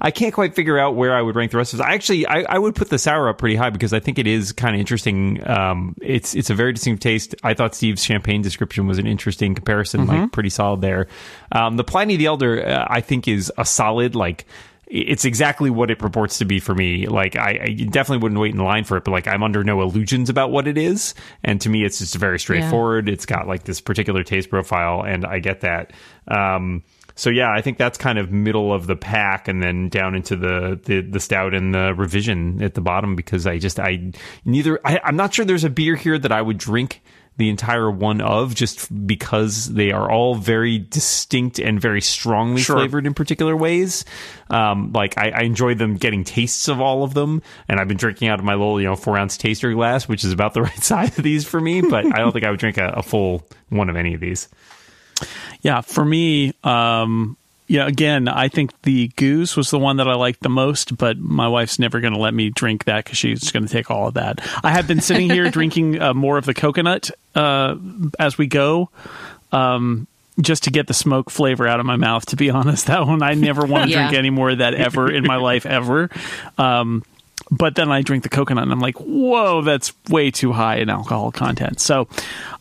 [0.00, 1.84] I can't quite figure out where I would rank the rest of it.
[1.84, 4.26] I actually, I, I would put the sour up pretty high because I think it
[4.26, 5.46] is kind of interesting.
[5.48, 7.34] Um, it's it's a very distinct taste.
[7.42, 11.06] I thought Steve's champagne description was an interesting comparison, like pretty solid there.
[11.52, 14.46] Um, the Pliny the Elder, uh, I think, is a solid like.
[14.86, 17.06] It's exactly what it purports to be for me.
[17.06, 19.82] Like, I, I definitely wouldn't wait in line for it, but like, I'm under no
[19.82, 21.14] illusions about what it is.
[21.42, 23.08] And to me, it's just very straightforward.
[23.08, 25.92] It's got like this particular taste profile, and I get that.
[26.28, 26.84] Um,
[27.16, 30.36] so yeah, I think that's kind of middle of the pack, and then down into
[30.36, 34.12] the the, the stout and the revision at the bottom because I just I
[34.44, 37.02] neither I, I'm not sure there's a beer here that I would drink
[37.38, 42.76] the entire one of just because they are all very distinct and very strongly Sure.
[42.76, 44.04] flavored in particular ways.
[44.48, 47.96] Um, like I, I enjoy them getting tastes of all of them, and I've been
[47.98, 50.62] drinking out of my little you know four ounce taster glass, which is about the
[50.68, 51.82] right size of these for me.
[51.82, 54.48] But I don't think I would drink a, a full one of any of these.
[55.62, 57.36] Yeah, for me, um,
[57.68, 61.18] yeah, again, I think the gueuze was the one that I liked the most, but
[61.18, 64.08] my wife's never going to let me drink that because she's going to take all
[64.08, 64.40] of that.
[64.64, 67.76] I have been sitting here drinking uh, more of the coconut uh,
[68.18, 68.90] as we go.
[69.52, 70.06] Um,
[70.40, 73.22] just to get the smoke flavor out of my mouth, to be honest, that one
[73.22, 74.08] I never want to Yeah.
[74.08, 76.10] drink any more of that ever in my life ever.
[76.58, 77.04] Um,
[77.50, 80.90] but then I drink the coconut and I'm like, whoa, that's way too high in
[80.90, 81.80] alcohol content.
[81.80, 82.06] So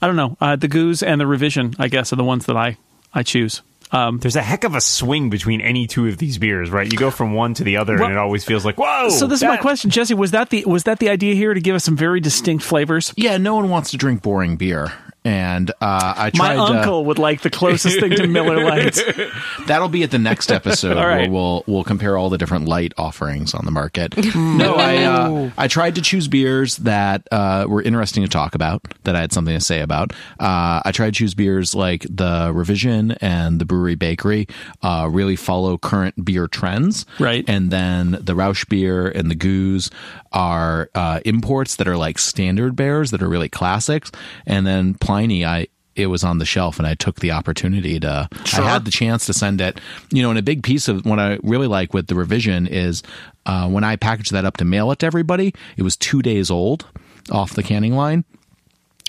[0.02, 0.38] I don't know.
[0.40, 2.78] Uh, the gueuze and the revision, I guess, are the ones that I
[3.14, 3.62] I choose.
[3.92, 6.92] Um, There's a heck of a swing between any two of these beers, right?
[6.92, 9.10] You go from one to the other, Well- and it always feels like whoa.
[9.10, 10.14] so this is my question, Jesse.
[10.16, 13.14] Was that the was that the idea here to give us some very distinct flavors?
[13.16, 14.92] Yeah, no one wants to drink boring beer.
[15.26, 19.00] And uh, I My tried to- uncle would like the closest thing to Miller Lite.
[19.68, 21.22] That'll be at the next episode All right.
[21.22, 24.16] where we'll we'll compare all the different light offerings on the market.
[24.36, 28.84] no, I uh, I tried to choose beers that uh, were interesting to talk about,
[29.04, 30.12] that I had something to say about.
[30.40, 34.48] Uh, I tried to choose beers like the Revision and the Bruery Bakery
[34.84, 37.44] uh, really follow current beer trends, Right.
[37.48, 39.92] And then the Roush beer and the Gueuze
[40.32, 44.12] are uh, imports that are like standard bears that are really classics,
[44.46, 48.28] and then Pliny, I it was on the shelf and I took the opportunity to
[48.54, 49.80] I had the chance to send it.
[50.12, 53.02] You know, and a big piece of what I really like with the revision is
[53.46, 56.52] uh, when I packaged that up to mail it to everybody, it was two days
[56.52, 56.86] old
[57.32, 58.26] off the canning line.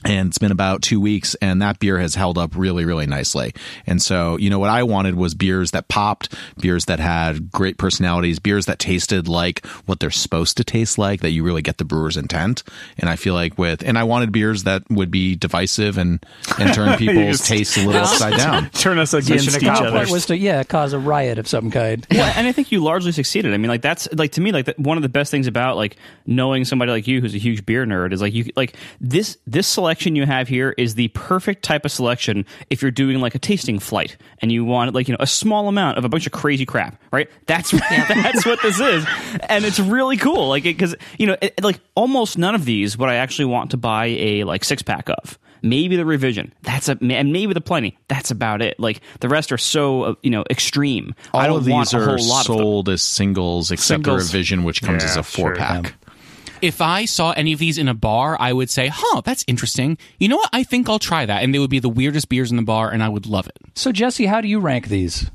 [0.06, 3.52] And it's been about two weeks, and that beer has held up really, really nicely.
[3.86, 7.76] And so, you know, what I wanted was beers that popped, beers that had great
[7.76, 11.78] personalities, beers that tasted like what they're supposed to taste like, that you really get
[11.78, 12.62] the brewer's intent.
[12.98, 16.24] And I feel like with, and I wanted beers that would be divisive and,
[16.58, 18.70] and turn people's just- tastes a little upside down.
[18.70, 19.90] Turn us against each other.
[19.90, 22.06] Point was to yeah cause a riot of some kind.
[22.12, 23.52] well, and I think you largely succeeded.
[23.52, 25.76] I mean, like that's like to me, like that, one of the best things about
[25.76, 25.96] like
[26.26, 29.66] knowing somebody like you who's a huge beer nerd is like you like this this
[29.66, 33.38] selection you have here is the perfect type of selection if you're doing like a
[33.38, 36.32] tasting flight and you want like you know a small amount of a bunch of
[36.32, 37.30] crazy crap, right?
[37.46, 39.06] That's that's what this is,
[39.48, 40.48] and it's really cool.
[40.48, 43.76] Like because you know it, like almost none of these would I actually want to
[43.76, 45.38] buy a like six pack of.
[45.62, 46.52] Maybe the revision.
[46.62, 47.96] That's a and maybe the Pliny.
[48.08, 48.78] That's about it.
[48.78, 51.14] Like the rest are so uh, you know extreme.
[51.32, 54.30] All I don't of want these a are whole lot sold as singles, except Singles.
[54.30, 55.56] the revision, which comes Yeah, as a four sure.
[55.56, 55.94] pack.
[56.62, 59.98] If I saw any of these in a bar, I would say, "Huh, that's interesting."
[60.18, 60.50] You know what?
[60.52, 62.90] I think I'll try that, and they would be the weirdest beers in the bar,
[62.90, 63.56] and I would love it.
[63.74, 65.30] So Jesse, how do you rank these?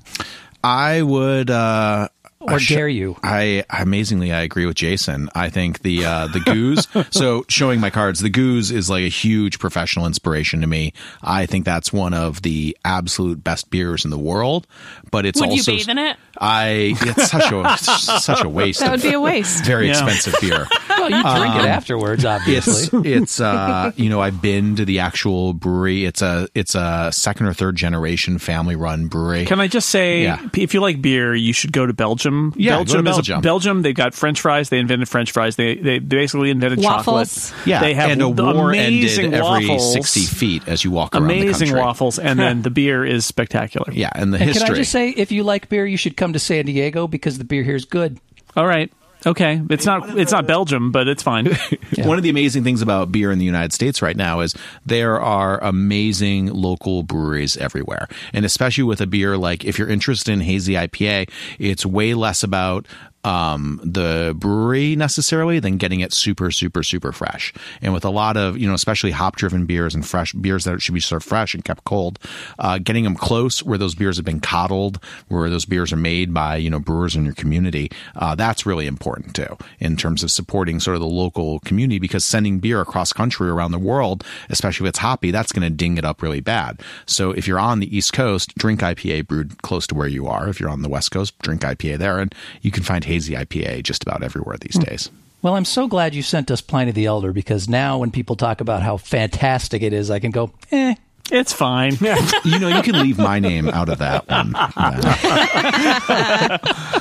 [0.64, 1.50] I would.
[1.50, 2.08] uh
[2.40, 3.18] Or I sh- dare you?
[3.24, 5.30] I amazingly, I agree with Jason.
[5.36, 6.88] I think the uh, the gueuze.
[7.14, 10.94] so showing my cards, the gueuze is like a huge professional inspiration to me.
[11.22, 14.66] I think that's one of the absolute best beers in the world.
[15.12, 16.18] But it's Would you also bathe in it?
[16.42, 17.78] I it's such a
[18.20, 18.80] such a waste.
[18.80, 19.64] That would be a waste.
[19.64, 19.92] Very Yeah.
[19.94, 20.68] expensive beer.
[21.02, 23.00] Well, you drink it afterwards, obviously.
[23.00, 26.06] It's it's uh you know I've been to the actual brewery.
[26.06, 29.46] It's a it's a second or third generation family run brewery.
[29.46, 30.48] Can I just say, Yeah.
[30.56, 32.54] if you like beer, you should go to Belgium.
[32.56, 33.42] Yeah, go to Belgium is a- Belgium.
[33.42, 33.82] Belgium.
[33.82, 34.70] They've got French fries.
[34.70, 35.56] They invented French fries.
[35.56, 37.50] They they, they basically invented Waffles.
[37.50, 37.68] chocolate.
[37.68, 40.92] yeah, they have and a the war amazing ended every waffles, sixty feet as you
[40.92, 41.80] walk around Amazing country.
[41.82, 43.92] waffles, and then the beer is spectacular.
[43.92, 44.66] Yeah, and the and history.
[44.68, 47.38] can I just say, if you like beer, you should come to San Diego because
[47.38, 48.20] the beer here is good.
[48.56, 48.92] All right.
[49.26, 49.62] Okay.
[49.70, 51.46] It's not it's not Belgium, but it's fine.
[51.98, 54.56] One of the amazing things about beer in the United States right now is
[54.86, 58.08] there are amazing local breweries everywhere.
[58.34, 61.30] And especially with a beer like if you're interested in hazy IPA,
[61.60, 62.88] it's way less about
[63.24, 67.54] um, the brewery necessarily than getting it super, super, super fresh.
[67.82, 70.82] And with a lot of, you know, especially hop driven beers and fresh beers that
[70.82, 72.20] should be served fresh and kept cold,
[72.60, 76.34] uh, getting them close where those beers have been coddled, where those beers are made
[76.34, 80.32] by, you know, brewers in your community, uh, that's really important too in terms of
[80.32, 84.86] supporting sort of the local community because sending beer across country around the world, especially
[84.88, 86.80] if it's hoppy, that's going to ding it up really bad.
[87.06, 90.48] So if you're on the East Coast, drink IPA brewed close to where you are.
[90.48, 92.20] If you're on the West Coast, drink IPA there.
[92.20, 95.10] And you can find hazy IPA just about everywhere these days.
[95.42, 98.62] Well, I'm so glad you sent us Pliny the Elder because now when people talk
[98.62, 100.94] about how fantastic it is, I can go, eh.
[101.32, 101.98] it's fine.
[102.46, 104.52] you know, you can leave my name out of that one.
[104.54, 104.68] Yeah.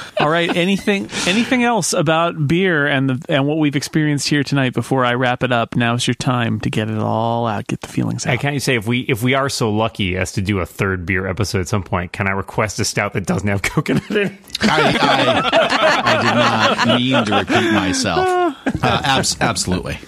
[0.21, 0.55] All right.
[0.55, 5.15] Anything anything else about beer and the and what we've experienced here tonight before I
[5.15, 5.77] wrap it up?
[5.77, 8.35] Now's your time to get it all out, get the feelings out.
[8.35, 11.07] I can't say if we if we are so lucky as to do a third
[11.07, 14.27] beer episode at some point, can I request a stout that doesn't have coconut in
[14.29, 14.33] it?
[14.63, 18.29] I, I, I did not mean to repeat myself.
[18.29, 19.99] Uh, abs- absolutely.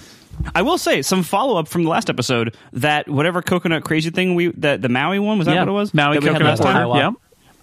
[0.54, 4.34] I will say some follow up from the last episode that whatever coconut crazy thing
[4.34, 5.60] we that the Maui one was that yeah.
[5.60, 6.86] what it was Maui that we had coconut last time?
[6.86, 7.00] porter.
[7.00, 7.10] Yeah.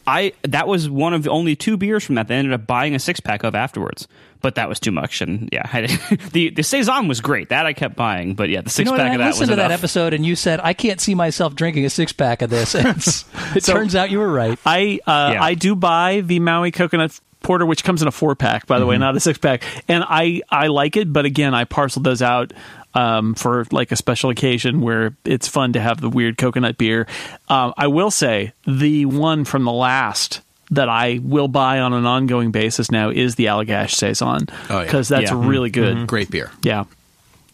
[0.10, 2.28] I that was one of the only two beers from that.
[2.28, 4.07] They ended up buying a six pack of afterwards,
[4.41, 5.22] but that was too much.
[5.22, 5.86] And yeah, I,
[6.32, 7.49] the the saison was great.
[7.49, 8.99] That I kept buying, but yeah, the You six know what?
[9.01, 11.14] pack I of that was listened to that episode and you said, I can't see
[11.16, 12.76] myself drinking a six pack of this.
[12.80, 12.97] And
[13.55, 14.57] it turns out you were right.
[14.66, 15.43] I uh, Yeah.
[15.43, 18.86] I do buy the Maui coconut porter, which comes in a four pack, by the
[18.86, 21.14] way, not a six pack, and I I like it.
[21.14, 22.51] But again, I parcel those out
[22.94, 27.08] um, for like a special occasion where it's fun to have the weird coconut beer.
[27.48, 30.42] Um, I will say the one from the last.
[30.72, 34.84] That I will buy on an ongoing basis now is the Allagash saison Oh, yeah.
[34.84, 35.48] because that's Yeah.
[35.48, 36.06] really good.
[36.06, 36.52] Great beer.
[36.62, 36.84] Yeah,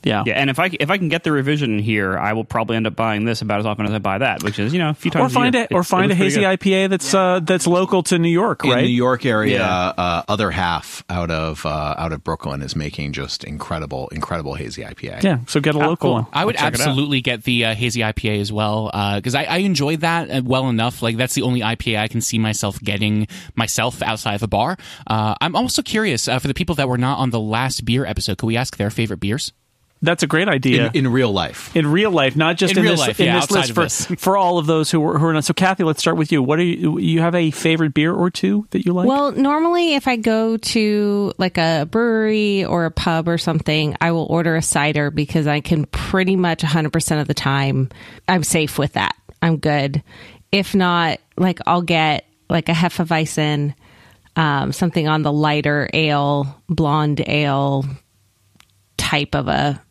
[0.05, 2.77] yeah, Yeah, and if I if I can get the revision here, I will probably
[2.77, 4.89] end up buying this about as often as I buy that, which is you know
[4.91, 5.31] a few times.
[5.31, 5.67] Or find a, a, year.
[5.71, 6.59] or find it a hazy good.
[6.59, 8.77] IPA that's uh, that's local to New York, right?
[8.77, 9.65] the New York area, Yeah.
[9.97, 14.83] uh, other half out of uh, out of Brooklyn is making just incredible, incredible hazy
[14.83, 15.23] IPA.
[15.23, 16.13] Yeah, so get a Ah, local cool.
[16.13, 16.27] one.
[16.31, 19.57] I would check it absolutely get the uh, hazy IPA as well because I, I
[19.57, 21.01] enjoyed that uh, well enough.
[21.01, 24.77] Like that's the only IPA I can see myself getting myself outside of a bar.
[25.07, 28.05] Uh, I'm also curious uh, for the people that were not on the last beer
[28.05, 28.37] episode.
[28.37, 29.51] Could we ask their favorite beers?
[30.05, 30.87] That's a great idea.
[30.87, 31.75] In, in real life.
[31.75, 33.75] in real life, not just In in, real this, life, in yeah, this list outside
[33.75, 34.05] for, this.
[34.21, 35.43] for all of those who are, who are not.
[35.43, 36.41] So, Kathy, let's start with you.
[36.41, 36.97] What are you?
[36.99, 39.07] You have a favorite beer or two that you like?
[39.07, 44.11] Well, normally if I go to like a brewery or a pub or something, I
[44.11, 47.89] will order a cider because I can pretty much 100% of the time
[48.27, 49.15] I'm safe with that.
[49.41, 50.03] I'm good.
[50.51, 53.73] If not, like I'll get like a Hefeweizen,
[54.35, 57.85] um, something on the lighter ale, blonde ale
[58.97, 59.81] type of a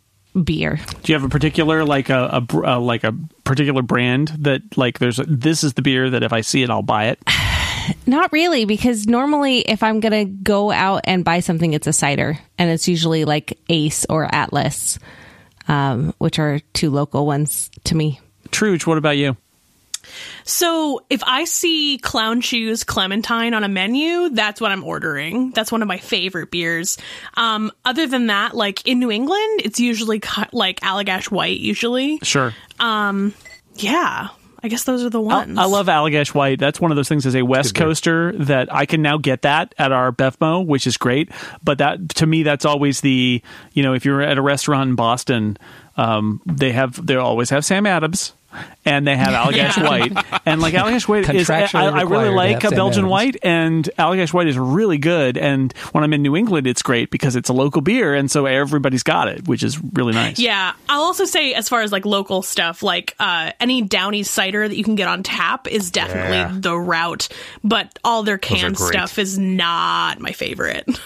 [0.43, 0.81] beer.
[1.03, 3.15] Do you have a particular like a, a br- uh, like a
[3.45, 6.71] particular brand that like there's a, this is the beer that if I see it
[6.71, 7.19] I'll buy it.
[8.07, 11.93] Not really, because normally if I'm going to go out and buy something, it's a
[11.93, 12.39] cider.
[12.59, 14.99] And it's usually like Ace or Atlas,
[15.69, 18.21] um, which are two local ones to me.
[18.51, 19.37] Truge, what about you?
[20.45, 25.51] So if I see Clown Shoes Clementine on a menu, that's what I'm ordering.
[25.51, 26.99] That's one of my favorite beers.
[27.35, 31.61] Um, other than that, like in New England, it's usually cu- like Allagash White.
[31.61, 32.53] Usually, Sure.
[33.77, 34.29] yeah.
[34.63, 35.59] I guess those are the I, ones.
[35.59, 36.59] I love Allagash White.
[36.59, 39.75] That's one of those things as a West Coaster that I can now get that
[39.77, 41.31] at our Bevmo, which is great.
[41.63, 43.43] But that to me, that's always the
[43.75, 45.59] you know if you're at a restaurant in Boston,
[45.99, 48.33] um, they have they always have Sam Adams.
[48.85, 49.89] And they have Allagash Yeah.
[49.89, 50.13] White,
[50.47, 53.11] and like Allagash White is I, I really like a Belgian Adams.
[53.11, 55.37] White, and Allagash White is really good.
[55.39, 58.47] And when I'm in New England, it's great because it's a local beer, and so
[58.47, 60.39] everybody's got it, which is really nice.
[60.39, 64.69] Yeah, I'll also say as far as like local stuff, like uh, any Downeast cider
[64.69, 66.53] that you can get on tap is definitely Yeah.
[66.55, 67.29] the route.
[67.63, 70.89] But all their canned stuff is not my favorite.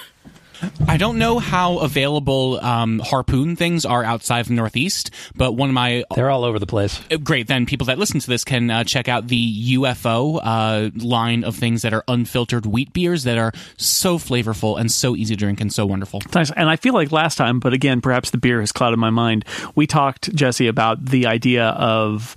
[0.87, 5.69] I don't know how available um, harpoon things are outside of the Northeast, but one
[5.69, 7.01] of my They're all over the place.
[7.11, 10.91] Uh, great then people that listen to this can uh, check out the ufo uh,
[10.97, 15.35] line of things that are unfiltered wheat beers that are so flavorful and so easy
[15.35, 16.51] to drink and so wonderful Nice.
[16.53, 19.45] And I feel like last time, but again, perhaps the beer has clouded my mind.
[19.75, 22.35] We talked, Jesse, about the idea of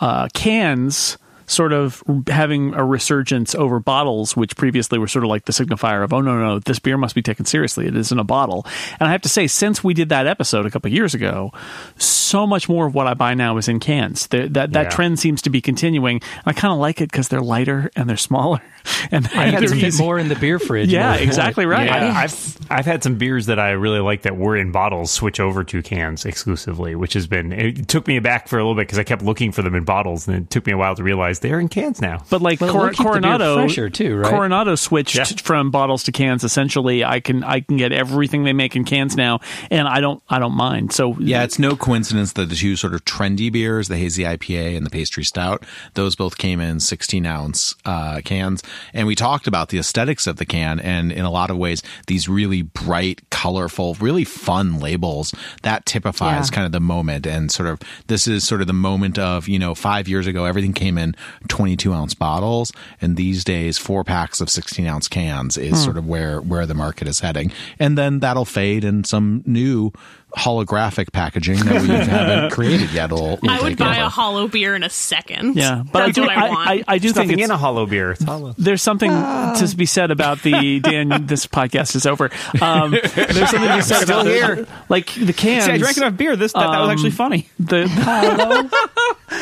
[0.00, 1.18] uh, cans
[1.48, 6.04] sort of having a resurgence over bottles, which previously were sort of like the signifier
[6.04, 7.86] of, oh, no, no, this beer must be taken seriously.
[7.86, 8.64] It is in a bottle.
[9.00, 11.52] And I have to say, since we did that episode a couple of years ago,
[11.96, 14.26] so much more of what I buy now is in cans.
[14.28, 14.90] The, that that Yeah.
[14.90, 16.16] trend seems to be continuing.
[16.36, 18.60] And I kind of like it because they're lighter and they're smaller.
[19.10, 20.88] And I can they're fit more in the beer fridge.
[20.90, 21.86] Yeah, exactly right.
[21.86, 25.40] Yeah, I've I've had some beers that I really like that were in bottles switch
[25.40, 28.86] over to cans exclusively, which has been it took me aback for a little bit
[28.86, 31.02] because I kept looking for them in bottles, and it took me a while to
[31.02, 32.22] realize they're in cans now.
[32.30, 34.30] But like Well, Cor- we'll keep the beer Coronado, fresher too, right?
[34.30, 35.24] Coronado switched Yeah.
[35.42, 36.44] from bottles to cans.
[36.44, 40.22] Essentially, I can I can get everything they make in cans now, and I don't
[40.28, 40.92] I don't mind.
[40.92, 44.76] So Yeah, it's no coincidence that the two sort of trendy beers, the hazy IPA
[44.76, 45.64] and the pastry stout,
[45.94, 48.62] those both came in 16 ounce uh, cans.
[48.92, 51.82] And we talked about the aesthetics of the can, and in a lot of ways,
[52.06, 56.54] these really bright, colorful, really fun labels that typifies Yeah.
[56.54, 57.26] kind of the moment.
[57.26, 60.44] And sort of this is sort of the moment of you know five years ago,
[60.44, 61.14] everything came in
[61.48, 65.84] 22 ounce bottles, and these days, four packs of 16 ounce cans is hmm.
[65.84, 67.52] sort of where where the market is heading.
[67.78, 69.92] And then that'll fade, and some new
[70.36, 74.06] holographic packaging that we haven't created yet will, will I would take buy over.
[74.06, 75.56] a hollow beer in a second.
[75.56, 76.68] yeah, but that's I do what I want.
[76.68, 78.10] I, I do There's think it's, in a hollow beer.
[78.12, 78.54] It's hollow.
[78.58, 81.08] there's something to be said about the Dan.
[81.28, 82.30] This podcast is over.
[82.60, 84.56] Um, there's something to be said about here.
[84.56, 85.64] The, like the cans.
[85.64, 86.36] See, I drank enough beer.
[86.36, 87.48] This that, that was actually funny.
[87.58, 87.88] The,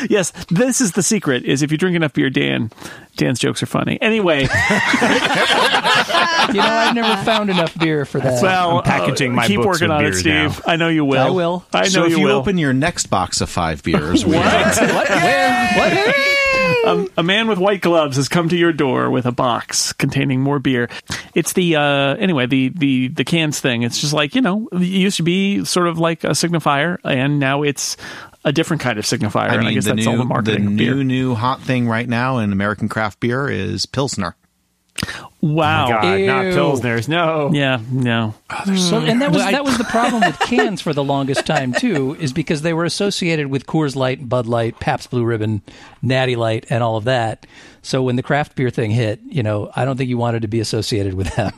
[0.09, 2.71] yes, this is the secret: is if you drink enough beer, Dan,
[3.15, 4.01] Dan's jokes are funny.
[4.01, 4.47] Anyway, You
[6.53, 8.41] know, I've never found enough beer for that.
[8.41, 10.33] well, I'm packaging uh, my keep books working with on it, Steve.
[10.65, 10.71] now.
[10.71, 11.21] I know you will.
[11.21, 11.65] I will.
[11.73, 12.37] I know so if you, you, will.
[12.37, 14.77] open your next box of five beers, we, what?
[15.09, 15.67] Where?
[15.75, 16.15] What?
[16.87, 20.41] um, a man with white gloves has come to your door with a box containing
[20.41, 20.89] more beer.
[21.33, 23.83] It's the uh, anyway the the the cans thing.
[23.83, 27.39] It's just like you know it used to be sort of like a signifier, and
[27.39, 27.97] now it's
[28.45, 29.49] a different kind of signifier.
[29.49, 30.95] I and I guess the that's new, all the marketing the of beer.
[30.95, 34.35] new new hot thing right now in American craft beer is Pilsner.
[35.41, 35.85] Wow.
[35.85, 36.53] Oh God, not Ew.
[36.53, 37.07] Pilsners.
[37.07, 37.51] No.
[37.53, 37.79] Yeah.
[37.91, 38.33] No.
[38.49, 39.07] Oh, there's so, hmm.
[39.07, 42.15] and that was I- that was the problem with cans for the longest time too,
[42.19, 45.61] is because they were associated with Coors Light, Bud Light, Pabst Blue Ribbon,
[46.01, 47.45] Natty Light, and all of that.
[47.81, 50.47] So when the craft beer thing hit, you know, I don't think you wanted to
[50.47, 51.53] be associated with them.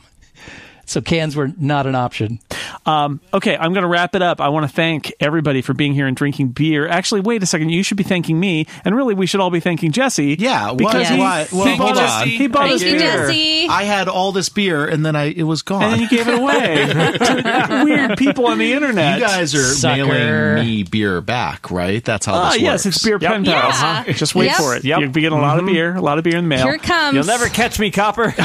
[0.89, 2.39] So cans were not an option.
[2.85, 4.41] Um, okay, I'm going to wrap it up.
[4.41, 6.87] I want to thank everybody for being here and drinking beer.
[6.87, 7.69] Actually, wait a second.
[7.69, 10.35] You should be thanking me, and really, we should all be thanking Jesse.
[10.39, 12.21] Yeah, because what- he, what- well, he bought us.
[12.21, 12.27] on.
[12.27, 13.67] He bought us Thank you, beer, Jesse.
[13.67, 15.83] I had all this beer and then I it was gone.
[15.83, 19.19] and then you gave it away to weird people on the internet.
[19.19, 20.05] You guys are Sucker.
[20.07, 22.03] mailing me beer back, right?
[22.03, 22.95] That's how Ah, this yes, works.
[22.95, 23.59] it's beer pen Yeah.
[23.67, 24.13] Uh-huh.
[24.13, 24.57] Just wait Yep.
[24.57, 24.83] for it.
[24.83, 24.99] Yep.
[25.01, 26.65] You'll be getting a lot of beer, a lot of beer in the mail.
[26.65, 27.13] Here it comes.
[27.13, 28.33] You'll never catch me, Copper.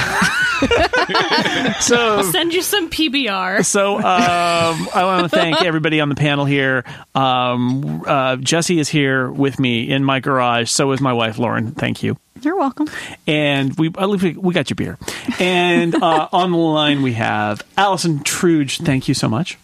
[1.81, 3.65] So, Send you some PBR.
[3.65, 6.83] so um, I want to thank everybody on the panel here.
[7.15, 10.69] Um, uh, Jesse is here with me in my garage.
[10.69, 11.71] So is my wife, Lauren.
[11.71, 12.17] Thank you.
[12.43, 12.89] You're welcome.
[13.29, 14.99] and we at least we, we got your beer.
[15.39, 18.85] And uh, on the line we have Allison Truge.
[18.85, 19.57] Thank you so much.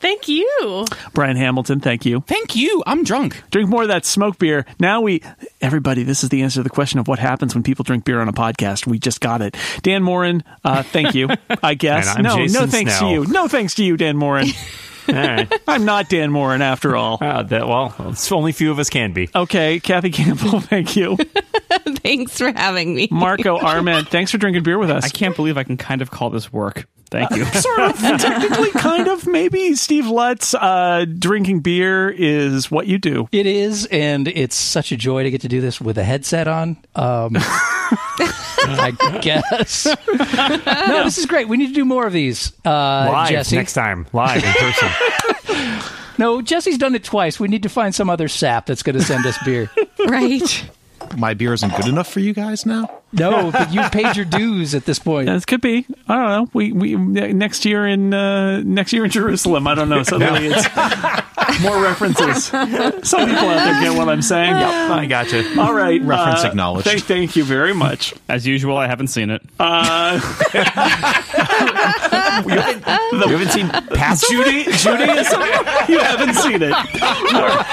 [0.00, 0.84] Thank you.
[1.14, 1.80] Brian Hamilton.
[1.80, 2.20] Thank you.
[2.26, 4.66] thank you i'm drunk Drink more of that smoke beer.
[4.78, 5.22] Now we,
[5.60, 8.20] everybody, this is the answer to the question of what happens when people drink beer
[8.20, 8.86] on a podcast.
[8.86, 9.56] We just got it.
[9.82, 11.28] Dan Moren, uh, thank you.
[11.62, 12.14] I guess.
[12.16, 13.08] And I'm no, no thanks Snell.
[13.08, 13.26] to you.
[13.26, 14.48] No thanks to you, Dan Moren.
[15.08, 15.52] All right.
[15.68, 17.18] I'm not Dan Moren after all.
[17.20, 19.28] Uh, that, well, it's only few of us can be.
[19.32, 21.16] Okay, Kathy Campbell, thank you.
[22.02, 23.06] Thanks for having me.
[23.10, 25.04] Marco Arment, thanks for drinking beer with us.
[25.04, 26.88] I can't believe I can kind of call this work.
[27.10, 27.44] Thank you.
[27.60, 33.28] sort of technically kind of maybe steve lutz uh, drinking beer is what you do
[33.32, 36.48] It is, and it's such a joy to get to do this with a headset
[36.48, 36.76] on.
[36.94, 39.86] Um, I guess.
[39.86, 41.48] no, this is great.
[41.48, 42.52] We need to do more of these.
[42.64, 43.56] Uh, Live Jesse.
[43.56, 44.88] next time, live in person.
[46.18, 47.38] No, Jesse's done it twice.
[47.38, 49.70] We need to find some other sap that's going to send us beer.
[50.06, 50.68] Right.
[51.16, 52.88] My beer isn't good enough for you guys now.
[53.12, 55.26] No, but you've paid your dues at this point.
[55.36, 59.10] this could be i don't know we, we next year in uh, next year in
[59.10, 60.66] jerusalem i don't know suddenly it's
[61.62, 62.60] more references some
[63.28, 65.44] people out there get what i'm saying Yep, I got you.
[65.60, 66.86] all right Reference uh, acknowledged.
[66.86, 69.42] thank, thank you very much As usual, I haven't seen it.
[72.46, 74.44] You haven't seen Passover?
[74.44, 75.40] Judy, Judaism?
[75.88, 76.72] You haven't seen it.
[76.72, 77.66] All right.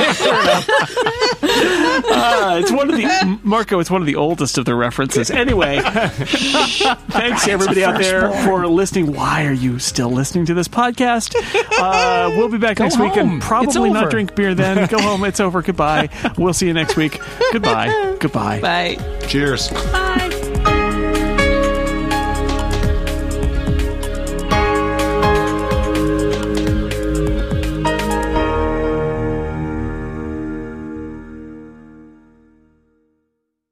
[1.44, 3.80] Uh, it's one of the Marco.
[3.80, 5.30] It's one of the oldest of the references.
[5.32, 9.14] Anyway, thanks to everybody out there for listening.
[9.14, 11.36] Why are you still listening to this podcast?
[11.78, 14.56] Uh, we'll be back next week and probably not drink beer.
[14.56, 15.24] Then go home.
[15.26, 15.62] It's over.
[15.62, 16.10] Goodbye.
[16.38, 17.20] We'll see you next week.
[17.52, 18.16] Goodbye.
[18.20, 18.62] Goodbye.
[18.62, 19.20] Bye.
[19.28, 19.70] Cheers.
[19.70, 20.30] Bye.